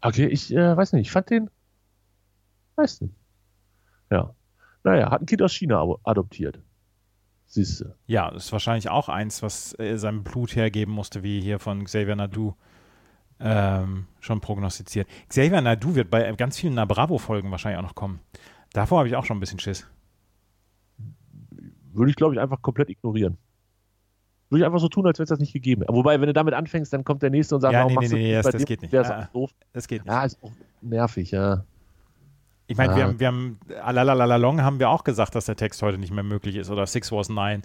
Okay, 0.00 0.26
ich 0.26 0.54
äh, 0.54 0.76
weiß 0.76 0.92
nicht, 0.92 1.06
ich 1.06 1.10
fand 1.10 1.30
den. 1.30 1.50
Weiß 2.76 3.00
nicht. 3.00 3.14
Ja. 4.12 4.32
Naja, 4.86 5.10
hat 5.10 5.20
ein 5.20 5.26
Kind 5.26 5.42
aus 5.42 5.52
China 5.52 5.84
adoptiert. 6.04 6.60
Siehst 7.46 7.80
du. 7.80 7.86
Ja, 8.06 8.30
das 8.30 8.44
ist 8.46 8.52
wahrscheinlich 8.52 8.88
auch 8.88 9.08
eins, 9.08 9.42
was 9.42 9.76
äh, 9.80 9.96
seinem 9.98 10.22
Blut 10.22 10.54
hergeben 10.54 10.92
musste, 10.94 11.24
wie 11.24 11.40
hier 11.40 11.58
von 11.58 11.84
Xavier 11.84 12.14
Nadu 12.14 12.54
ähm, 13.40 14.06
schon 14.20 14.40
prognostiziert. 14.40 15.08
Xavier 15.28 15.60
Nadu 15.60 15.96
wird 15.96 16.08
bei 16.08 16.30
ganz 16.34 16.56
vielen 16.56 16.74
Na 16.74 16.84
Bravo-Folgen 16.84 17.50
wahrscheinlich 17.50 17.80
auch 17.80 17.82
noch 17.88 17.96
kommen. 17.96 18.20
Davor 18.74 18.98
habe 18.98 19.08
ich 19.08 19.16
auch 19.16 19.24
schon 19.24 19.38
ein 19.38 19.40
bisschen 19.40 19.58
Schiss. 19.58 19.88
Würde 21.92 22.10
ich, 22.10 22.16
glaube 22.16 22.34
ich, 22.34 22.40
einfach 22.40 22.62
komplett 22.62 22.88
ignorieren. 22.88 23.38
Würde 24.50 24.62
ich 24.62 24.66
einfach 24.66 24.78
so 24.78 24.88
tun, 24.88 25.04
als 25.08 25.18
wenn 25.18 25.24
es 25.24 25.30
das 25.30 25.40
nicht 25.40 25.52
gegeben 25.52 25.80
wäre. 25.80 25.92
Wobei, 25.94 26.20
wenn 26.20 26.28
du 26.28 26.32
damit 26.32 26.54
anfängst, 26.54 26.92
dann 26.92 27.02
kommt 27.02 27.22
der 27.22 27.30
Nächste 27.30 27.56
und 27.56 27.60
sagt, 27.60 27.74
Ja, 27.74 27.86
nee, 27.86 27.96
nee, 28.02 28.08
nee, 28.08 28.32
das 28.34 28.50
das- 28.50 28.64
geht 28.64 28.82
nicht. 28.82 28.92
Ja. 28.92 29.28
doof. 29.32 29.50
Das 29.72 29.88
geht 29.88 30.04
nicht. 30.04 30.12
Ja, 30.12 30.24
ist 30.24 30.40
auch 30.44 30.52
nervig, 30.80 31.32
ja. 31.32 31.64
Ich 32.66 32.76
meine, 32.76 32.92
ja. 32.92 32.96
wir 32.96 33.04
haben, 33.04 33.20
wir 33.20 33.26
haben, 33.28 33.60
Alalalalong 33.82 34.62
haben 34.62 34.78
wir 34.78 34.90
auch 34.90 35.04
gesagt, 35.04 35.34
dass 35.34 35.46
der 35.46 35.56
Text 35.56 35.82
heute 35.82 35.98
nicht 35.98 36.12
mehr 36.12 36.24
möglich 36.24 36.56
ist 36.56 36.70
oder 36.70 36.86
Six 36.86 37.12
Was 37.12 37.28
Nine, 37.28 37.62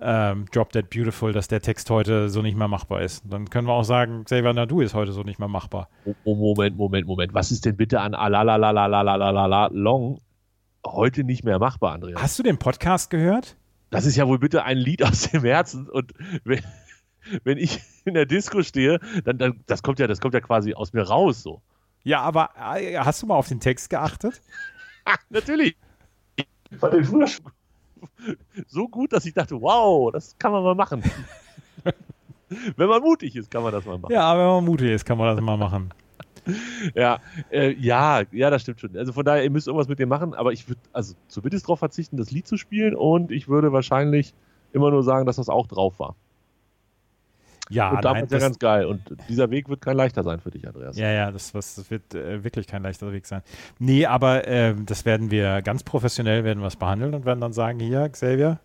ähm, 0.00 0.46
Drop 0.52 0.72
That 0.72 0.90
Beautiful, 0.90 1.32
dass 1.32 1.48
der 1.48 1.60
Text 1.60 1.90
heute 1.90 2.28
so 2.28 2.42
nicht 2.42 2.56
mehr 2.56 2.68
machbar 2.68 3.02
ist. 3.02 3.24
Dann 3.28 3.50
können 3.50 3.66
wir 3.66 3.74
auch 3.74 3.84
sagen, 3.84 4.24
Xavier 4.24 4.52
Nadu 4.52 4.80
ist 4.80 4.94
heute 4.94 5.12
so 5.12 5.22
nicht 5.22 5.38
mehr 5.38 5.48
machbar. 5.48 5.88
Oh, 6.24 6.34
Moment, 6.34 6.76
Moment, 6.76 7.06
Moment. 7.06 7.34
Was 7.34 7.50
ist 7.50 7.66
denn 7.66 7.76
bitte 7.76 8.00
an 8.00 8.14
Alalalalalalalong 8.14 10.20
heute 10.86 11.24
nicht 11.24 11.44
mehr 11.44 11.58
machbar, 11.58 11.92
Andreas? 11.92 12.22
Hast 12.22 12.38
du 12.38 12.42
den 12.42 12.58
Podcast 12.58 13.10
gehört? 13.10 13.56
Das 13.90 14.06
ist 14.06 14.16
ja 14.16 14.26
wohl 14.28 14.38
bitte 14.38 14.64
ein 14.64 14.78
Lied 14.78 15.02
aus 15.02 15.30
dem 15.30 15.42
Herzen 15.42 15.88
und 15.88 16.12
wenn, 16.44 16.60
wenn 17.44 17.58
ich 17.58 17.80
in 18.04 18.14
der 18.14 18.26
Disco 18.26 18.62
stehe, 18.62 19.00
dann, 19.24 19.38
dann 19.38 19.60
das 19.66 19.82
kommt 19.82 19.98
ja, 19.98 20.06
das 20.06 20.20
kommt 20.20 20.34
ja 20.34 20.40
quasi 20.40 20.74
aus 20.74 20.92
mir 20.92 21.02
raus 21.02 21.42
so. 21.42 21.60
Ja, 22.02 22.20
aber 22.22 22.50
äh, 22.56 22.96
hast 22.96 23.22
du 23.22 23.26
mal 23.26 23.36
auf 23.36 23.48
den 23.48 23.60
Text 23.60 23.90
geachtet? 23.90 24.40
Natürlich. 25.30 25.76
Ich 26.36 26.78
fand 26.78 26.94
den 26.94 27.04
früher 27.04 27.26
schon 27.26 27.52
so 28.68 28.88
gut, 28.88 29.12
dass 29.12 29.24
ich 29.26 29.34
dachte, 29.34 29.60
wow, 29.60 30.10
das 30.12 30.36
kann 30.38 30.52
man 30.52 30.62
mal 30.62 30.74
machen. 30.74 31.02
wenn 32.76 32.88
man 32.88 33.02
mutig 33.02 33.36
ist, 33.36 33.50
kann 33.50 33.62
man 33.62 33.72
das 33.72 33.84
mal 33.84 33.98
machen. 33.98 34.12
Ja, 34.12 34.36
wenn 34.36 34.46
man 34.46 34.64
mutig 34.64 34.90
ist, 34.90 35.04
kann 35.04 35.18
man 35.18 35.34
das 35.34 35.44
mal 35.44 35.56
machen. 35.56 35.92
Ja, 36.94 37.20
äh, 37.50 37.74
ja, 37.74 38.22
ja, 38.32 38.48
das 38.48 38.62
stimmt 38.62 38.80
schon. 38.80 38.96
Also 38.96 39.12
von 39.12 39.24
daher, 39.26 39.44
ihr 39.44 39.50
müsst 39.50 39.68
irgendwas 39.68 39.88
mit 39.88 39.98
dem 39.98 40.08
machen, 40.08 40.32
aber 40.32 40.52
ich 40.52 40.68
würde 40.68 40.80
also 40.90 41.14
zumindest 41.28 41.66
darauf 41.66 41.78
verzichten, 41.78 42.16
das 42.16 42.30
Lied 42.30 42.48
zu 42.48 42.56
spielen 42.56 42.94
und 42.94 43.30
ich 43.30 43.46
würde 43.46 43.72
wahrscheinlich 43.72 44.32
immer 44.72 44.90
nur 44.90 45.04
sagen, 45.04 45.26
dass 45.26 45.36
das 45.36 45.50
auch 45.50 45.66
drauf 45.66 46.00
war. 46.00 46.16
Ja, 47.70 47.88
und 47.88 47.94
nein, 47.94 48.02
damals 48.02 48.30
ja 48.30 48.38
das, 48.38 48.42
ganz 48.42 48.58
geil. 48.58 48.84
Und 48.86 49.00
dieser 49.28 49.50
Weg 49.50 49.68
wird 49.68 49.80
kein 49.80 49.96
leichter 49.96 50.22
sein 50.22 50.40
für 50.40 50.50
dich, 50.50 50.66
Andreas. 50.66 50.98
ja, 50.98 51.10
ja, 51.10 51.30
das, 51.30 51.54
was, 51.54 51.76
das 51.76 51.90
wird 51.90 52.14
äh, 52.14 52.44
wirklich 52.44 52.66
kein 52.66 52.82
leichter 52.82 53.12
Weg 53.12 53.26
sein. 53.26 53.42
Nee, 53.78 54.06
aber 54.06 54.46
äh, 54.46 54.74
das 54.84 55.04
werden 55.04 55.30
wir 55.30 55.62
ganz 55.62 55.82
professionell 55.84 56.44
werden 56.44 56.62
es 56.64 56.76
behandeln 56.76 57.14
und 57.14 57.24
werden 57.24 57.40
dann 57.40 57.52
sagen, 57.52 57.78
hier, 57.78 58.08
Xavier, 58.08 58.58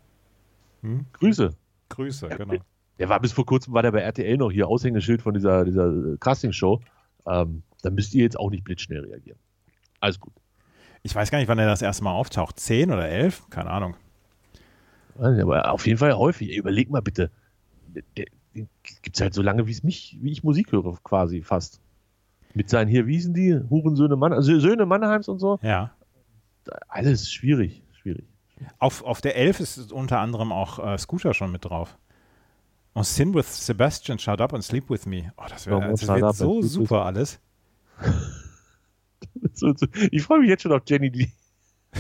Grüße. 1.13 1.53
Grüße, 1.89 2.27
Ja, 2.29 2.37
genau. 2.37 2.55
Der 2.97 3.09
war 3.09 3.19
bis 3.19 3.33
vor 3.33 3.45
kurzem 3.45 3.73
war 3.73 3.81
der 3.81 3.91
bei 3.91 3.99
RTL 3.99 4.37
noch 4.37 4.51
hier 4.51 4.67
Aushängeschild 4.67 5.21
von 5.21 5.33
dieser, 5.33 5.65
dieser 5.65 5.87
äh, 5.87 6.17
Castingshow. 6.17 6.81
Ähm, 7.27 7.63
da 7.81 7.89
müsst 7.89 8.13
ihr 8.13 8.23
jetzt 8.23 8.39
auch 8.39 8.49
nicht 8.49 8.63
blitzschnell 8.63 9.01
reagieren. 9.01 9.37
Alles 9.99 10.19
gut. 10.19 10.33
Ich 11.03 11.13
weiß 11.13 11.29
gar 11.29 11.39
nicht, 11.39 11.47
wann 11.47 11.59
er 11.59 11.67
das 11.67 11.81
erste 11.81 12.03
Mal 12.03 12.13
auftaucht. 12.13 12.59
Zehn 12.59 12.91
oder 12.91 13.07
elf? 13.07 13.43
Keine 13.49 13.69
Ahnung. 13.69 13.95
Aber 15.17 15.71
auf 15.71 15.85
jeden 15.85 15.99
Fall 15.99 16.13
häufig. 16.13 16.55
Überleg 16.55 16.89
mal 16.89 17.01
bitte. 17.01 17.31
Der, 18.15 18.25
gibt 18.55 19.15
es 19.15 19.21
halt 19.21 19.33
so 19.33 19.41
lange, 19.41 19.67
wie 19.67 19.71
es 19.71 19.83
mich, 19.83 20.17
wie 20.21 20.31
ich 20.31 20.43
Musik 20.43 20.71
höre, 20.71 20.97
quasi 21.03 21.41
fast. 21.41 21.81
Mit 22.53 22.69
seinen 22.69 22.87
hier, 22.87 23.05
wie 23.05 23.13
hießen 23.13 23.33
die? 23.33 23.59
Hurensöhne 23.69 24.15
Mann, 24.15 24.31
also 24.31 24.57
Söhne 24.59 24.85
Mannheims 24.85 25.27
und 25.27 25.39
so. 25.39 25.59
Ja. 25.61 25.91
Alles 26.87 27.31
schwierig, 27.31 27.83
schwierig. 27.91 28.25
Auf, 28.79 29.03
auf 29.03 29.19
der 29.19 29.35
11 29.35 29.59
ist 29.59 29.91
unter 29.91 30.19
anderem 30.19 30.51
auch 30.51 30.79
äh, 30.79 30.97
Scooter 30.97 31.33
schon 31.33 31.51
mit 31.51 31.65
drauf. 31.65 31.97
Und 32.93 33.05
Sin 33.05 33.33
with 33.33 33.65
Sebastian, 33.65 34.19
Shut 34.19 34.39
Up 34.39 34.53
and 34.53 34.63
Sleep 34.63 34.89
with 34.89 35.05
Me. 35.05 35.33
Oh, 35.37 35.43
das, 35.49 35.67
wär, 35.67 35.75
Up 35.75 35.83
and 35.83 36.35
so 36.35 36.61
super 36.61 37.05
alles. 37.05 37.39
Ich 40.11 40.23
freue 40.23 40.39
mich 40.39 40.49
jetzt 40.49 40.63
schon 40.63 40.71
auf 40.71 40.81
Jenny, 40.85 41.09
die 41.09 41.31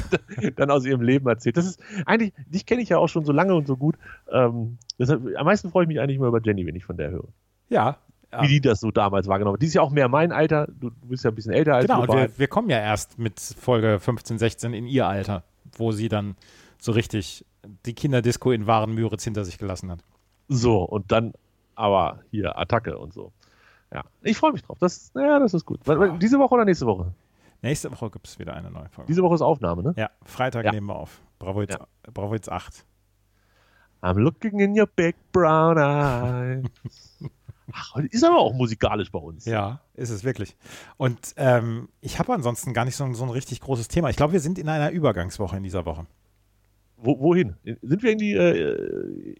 dann 0.55 0.71
aus 0.71 0.85
ihrem 0.85 1.01
Leben 1.01 1.27
erzählt. 1.27 1.57
Das 1.57 1.65
ist 1.65 1.79
eigentlich, 2.05 2.33
dich 2.47 2.65
kenne 2.65 2.81
ich 2.81 2.89
ja 2.89 2.97
auch 2.97 3.07
schon 3.07 3.25
so 3.25 3.31
lange 3.31 3.55
und 3.55 3.67
so 3.67 3.77
gut. 3.77 3.95
Ähm, 4.31 4.77
deshalb, 4.99 5.21
am 5.37 5.45
meisten 5.45 5.69
freue 5.69 5.83
ich 5.83 5.87
mich 5.87 5.99
eigentlich 5.99 6.17
immer 6.17 6.27
über 6.27 6.41
Jenny, 6.41 6.65
wenn 6.65 6.75
ich 6.75 6.85
von 6.85 6.97
der 6.97 7.11
höre. 7.11 7.27
Ja. 7.69 7.97
ja. 8.31 8.41
Wie 8.41 8.47
die 8.47 8.61
das 8.61 8.79
so 8.79 8.91
damals 8.91 9.27
wahrgenommen 9.27 9.55
hat. 9.55 9.61
Die 9.61 9.67
ist 9.67 9.73
ja 9.73 9.81
auch 9.81 9.91
mehr 9.91 10.07
mein 10.07 10.31
Alter. 10.31 10.67
Du, 10.67 10.89
du 10.89 11.07
bist 11.07 11.23
ja 11.23 11.31
ein 11.31 11.35
bisschen 11.35 11.53
älter 11.53 11.75
als 11.75 11.87
Genau, 11.87 12.01
und 12.01 12.09
wir, 12.09 12.29
wir 12.37 12.47
kommen 12.47 12.69
ja 12.69 12.79
erst 12.79 13.17
mit 13.19 13.39
Folge 13.39 13.99
15, 13.99 14.37
16 14.37 14.73
in 14.73 14.87
ihr 14.87 15.07
Alter, 15.07 15.43
wo 15.77 15.91
sie 15.91 16.09
dann 16.09 16.35
so 16.79 16.91
richtig 16.91 17.45
die 17.85 17.93
Kinderdisco 17.93 18.51
in 18.51 18.67
wahren 18.67 18.93
Müritz 18.93 19.23
hinter 19.23 19.43
sich 19.45 19.57
gelassen 19.57 19.91
hat. 19.91 19.99
So, 20.47 20.83
und 20.83 21.11
dann 21.11 21.33
aber 21.75 22.19
hier 22.31 22.57
Attacke 22.57 22.97
und 22.97 23.13
so. 23.13 23.31
Ja, 23.93 24.03
ich 24.21 24.37
freue 24.37 24.51
mich 24.51 24.63
drauf. 24.63 24.77
Das, 24.79 25.11
ja, 25.15 25.39
das 25.39 25.53
ist 25.53 25.65
gut. 25.65 25.79
Diese 26.21 26.39
Woche 26.39 26.53
oder 26.53 26.65
nächste 26.65 26.85
Woche? 26.85 27.13
Nächste 27.61 27.91
Woche 27.91 28.09
gibt 28.11 28.27
es 28.27 28.37
wieder 28.39 28.53
eine 28.53 28.69
neue 28.69 28.89
Folge. 28.89 29.07
Diese 29.07 29.23
Woche 29.23 29.35
ist 29.35 29.41
Aufnahme, 29.41 29.83
ne? 29.83 29.93
Ja, 29.97 30.09
Freitag 30.23 30.65
ja. 30.65 30.71
nehmen 30.71 30.87
wir 30.87 30.95
auf. 30.95 31.21
Bravo 31.39 31.61
jetzt, 31.61 31.73
ja. 31.73 31.87
Bravo 32.13 32.33
jetzt 32.33 32.51
8. 32.51 32.85
I'm 34.01 34.19
looking 34.19 34.59
in 34.59 34.79
your 34.79 34.87
big 34.87 35.15
brown 35.31 35.77
eyes. 35.77 37.19
Ach, 37.73 37.95
ist 38.11 38.23
aber 38.23 38.37
auch 38.37 38.53
musikalisch 38.53 39.11
bei 39.11 39.19
uns. 39.19 39.45
Ja, 39.45 39.81
ist 39.95 40.11
es 40.11 40.23
wirklich. 40.23 40.55
Und 40.97 41.33
ähm, 41.37 41.89
ich 42.01 42.19
habe 42.19 42.33
ansonsten 42.33 42.73
gar 42.73 42.85
nicht 42.85 42.95
so, 42.95 43.11
so 43.13 43.23
ein 43.23 43.31
richtig 43.31 43.61
großes 43.61 43.87
Thema. 43.87 44.09
Ich 44.09 44.15
glaube, 44.15 44.33
wir 44.33 44.39
sind 44.39 44.59
in 44.59 44.69
einer 44.69 44.91
Übergangswoche 44.91 45.57
in 45.57 45.63
dieser 45.63 45.85
Woche. 45.85 46.05
Wo, 46.97 47.19
wohin? 47.19 47.55
Sind 47.63 48.03
wir 48.03 48.11
irgendwie, 48.11 48.33
äh, 48.33 49.35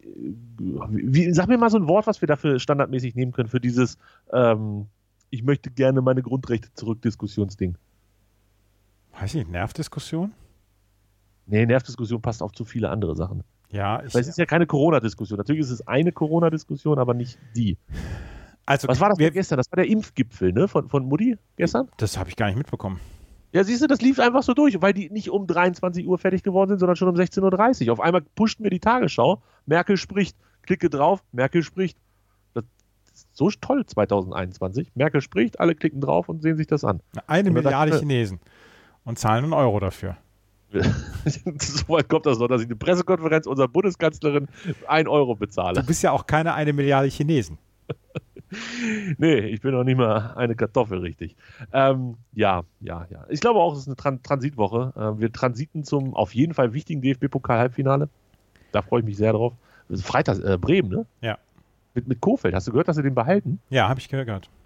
wie, 0.90 1.32
sag 1.34 1.48
mir 1.48 1.58
mal 1.58 1.70
so 1.70 1.78
ein 1.78 1.88
Wort, 1.88 2.08
was 2.08 2.22
wir 2.22 2.28
dafür 2.28 2.60
standardmäßig 2.60 3.16
nehmen 3.16 3.32
können, 3.32 3.50
für 3.50 3.62
dieses, 3.62 3.98
ähm, 4.34 4.88
ich 5.30 5.44
möchte 5.44 5.72
gerne 5.72 6.02
meine 6.02 6.22
Grundrechte 6.22 6.74
zurück 6.74 7.02
Diskussionsding. 7.02 7.78
Weiß 9.20 9.36
ich, 9.36 9.48
Nervdiskussion? 9.48 10.34
Nee, 11.46 11.66
Nervdiskussion 11.66 12.22
passt 12.22 12.42
auf 12.42 12.52
zu 12.52 12.66
viele 12.66 12.90
andere 12.90 13.16
Sachen. 13.16 13.44
Ja, 13.70 14.04
ich, 14.04 14.14
Weil 14.14 14.22
es 14.22 14.28
ist 14.28 14.38
ja 14.38 14.46
keine 14.46 14.66
Corona-Diskussion. 14.68 15.38
Natürlich 15.38 15.62
ist 15.62 15.72
es 15.72 15.88
eine 15.88 16.12
Corona-Diskussion, 16.12 17.00
aber 17.00 17.14
nicht 17.14 17.38
die. 17.56 17.78
Also, 18.66 18.88
Was 18.88 19.00
war 19.00 19.10
das 19.10 19.20
wir, 19.20 19.32
gestern? 19.32 19.58
Das 19.58 19.72
war 19.72 19.78
der 19.78 19.88
Impfgipfel, 19.88 20.52
ne? 20.52 20.68
Von, 20.68 20.90
von 20.90 21.06
Mutti 21.06 21.38
gestern? 21.56 21.88
Das 21.98 22.18
habe 22.18 22.30
ich 22.30 22.36
gar 22.36 22.48
nicht 22.48 22.58
mitbekommen. 22.58 23.00
Ja, 23.52 23.64
siehst 23.64 23.82
du, 23.82 23.88
das 23.88 24.02
lief 24.02 24.20
einfach 24.20 24.44
so 24.44 24.54
durch, 24.54 24.82
weil 24.82 24.94
die 24.94 25.10
nicht 25.10 25.30
um 25.30 25.48
23 25.48 26.06
Uhr 26.08 26.18
fertig 26.18 26.44
geworden 26.44 26.70
sind, 26.70 26.80
sondern 26.80 26.96
schon 26.96 27.08
um 27.08 27.16
16.30 27.16 27.88
Uhr. 27.88 27.94
Auf 27.94 28.02
einmal 28.02 28.22
pushten 28.22 28.64
wir 28.64 28.72
die 28.72 28.80
Tagesschau. 28.80 29.42
Merkel 29.66 29.98
spricht. 29.98 30.36
Klicke 30.64 30.90
drauf, 30.90 31.24
Merkel 31.32 31.64
spricht. 31.64 31.98
Das 32.54 32.66
ist 33.14 33.28
so 33.34 33.50
toll 33.52 33.86
2021. 33.86 34.92
Merkel 34.96 35.22
spricht, 35.22 35.60
alle 35.60 35.76
klicken 35.76 36.02
drauf 36.02 36.28
und 36.28 36.42
sehen 36.42 36.58
sich 36.58 36.68
das 36.68 36.84
an. 36.84 37.02
Eine 37.28 37.52
Milliarde 37.52 37.92
dachte, 37.92 38.02
Chinesen 38.02 38.40
und 39.06 39.18
zahlen 39.18 39.46
einen 39.46 39.54
Euro 39.54 39.80
dafür. 39.80 40.18
so 40.76 41.88
weit 41.88 42.10
kommt 42.10 42.26
das 42.26 42.40
noch, 42.40 42.48
dass 42.48 42.62
ich 42.62 42.68
eine 42.68 42.76
Pressekonferenz 42.76 43.48
unserer 43.48 43.68
Bundeskanzlerin 43.68 44.48
ein 44.88 45.08
Euro 45.08 45.36
bezahle. 45.36 45.80
Du 45.80 45.86
bist 45.86 46.04
ja 46.04 46.12
auch 46.12 46.28
keine 46.28 46.54
eine 46.54 46.74
Milliarde 46.74 47.08
Chinesen. 47.08 47.58
nee, 49.18 49.40
ich 49.40 49.62
bin 49.62 49.72
noch 49.72 49.84
nicht 49.84 49.98
mal 49.98 50.34
eine 50.36 50.56
Kartoffel 50.56 51.00
richtig. 51.00 51.36
Ähm, 51.72 52.18
ja, 52.34 52.64
ja, 52.82 53.08
ja. 53.10 53.26
Ich 53.30 53.40
glaube 53.40 53.60
auch, 53.60 53.74
es 53.74 53.80
ist 53.80 53.88
eine 53.88 53.96
Tran 53.96 54.22
Transitwoche. 54.24 54.94
Äh, 54.96 55.22
wir 55.22 55.32
transiten 55.32 55.84
zum 55.84 56.14
auf 56.14 56.34
jeden 56.36 56.54
Fall 56.54 56.74
wichtigen 56.74 57.02
DFB-Pokal-Halbfinale. 57.02 58.10
Da 58.72 58.82
freue 58.82 59.00
ich 59.02 59.06
mich 59.06 59.18
sehr 59.18 59.34
drauf. 59.34 59.54
Freitag, 59.90 60.40
äh, 60.44 60.58
Bremen, 60.58 60.90
ne? 60.90 61.06
Ja. 61.22 61.38
Mit, 61.94 62.08
mit 62.08 62.20
Kofeld. 62.20 62.54
Hast 62.54 62.68
du 62.68 62.72
gehört, 62.72 62.88
dass 62.88 62.98
sie 62.98 63.04
den 63.04 63.16
behalten? 63.16 63.60
Ja, 63.70 63.88
habe 63.88 64.00
ich 64.00 64.10
gehört. 64.10 64.50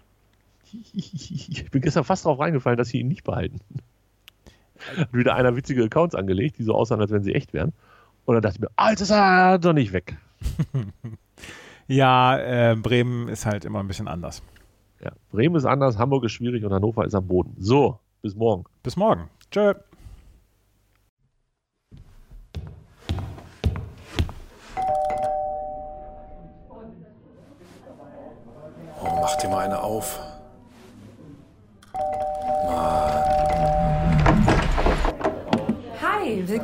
Ich 0.72 1.68
bin 1.72 1.82
gestern 1.82 2.04
fast 2.04 2.24
darauf 2.24 2.38
reingefallen, 2.38 2.78
dass 2.78 2.90
sie 2.90 3.00
ihn 3.00 3.08
nicht 3.08 3.24
behalten. 3.24 3.58
Hat 4.96 5.08
wieder 5.12 5.34
einer 5.34 5.56
witzige 5.56 5.84
Accounts 5.84 6.14
angelegt, 6.14 6.58
die 6.58 6.62
so 6.64 6.74
aussahen, 6.74 7.00
als 7.00 7.10
wenn 7.10 7.22
sie 7.22 7.34
echt 7.34 7.52
wären. 7.52 7.72
Und 8.24 8.34
dann 8.34 8.42
dachte 8.42 8.56
ich 8.56 8.60
mir, 8.60 8.70
Alter, 8.76 9.02
ist 9.02 9.10
er 9.10 9.58
doch 9.58 9.72
nicht 9.72 9.92
weg. 9.92 10.16
Ja, 11.90 12.38
äh, 12.38 12.76
Bremen 12.76 13.26
ist 13.26 13.46
halt 13.46 13.64
immer 13.64 13.80
ein 13.80 13.88
bisschen 13.88 14.06
anders. 14.06 14.44
Ja, 15.02 15.10
Bremen 15.32 15.56
ist 15.56 15.64
anders, 15.64 15.98
Hamburg 15.98 16.22
ist 16.22 16.30
schwierig 16.30 16.64
und 16.64 16.72
Hannover 16.72 17.04
ist 17.04 17.16
am 17.16 17.26
Boden. 17.26 17.56
So, 17.58 17.98
bis 18.22 18.36
morgen. 18.36 18.62
Bis 18.84 18.94
morgen. 18.94 19.28
Tschö. 19.50 19.74
Oh, 29.02 29.18
mach 29.20 29.34
dir 29.38 29.48
mal 29.48 29.64
eine 29.64 29.82
auf. 29.82 30.29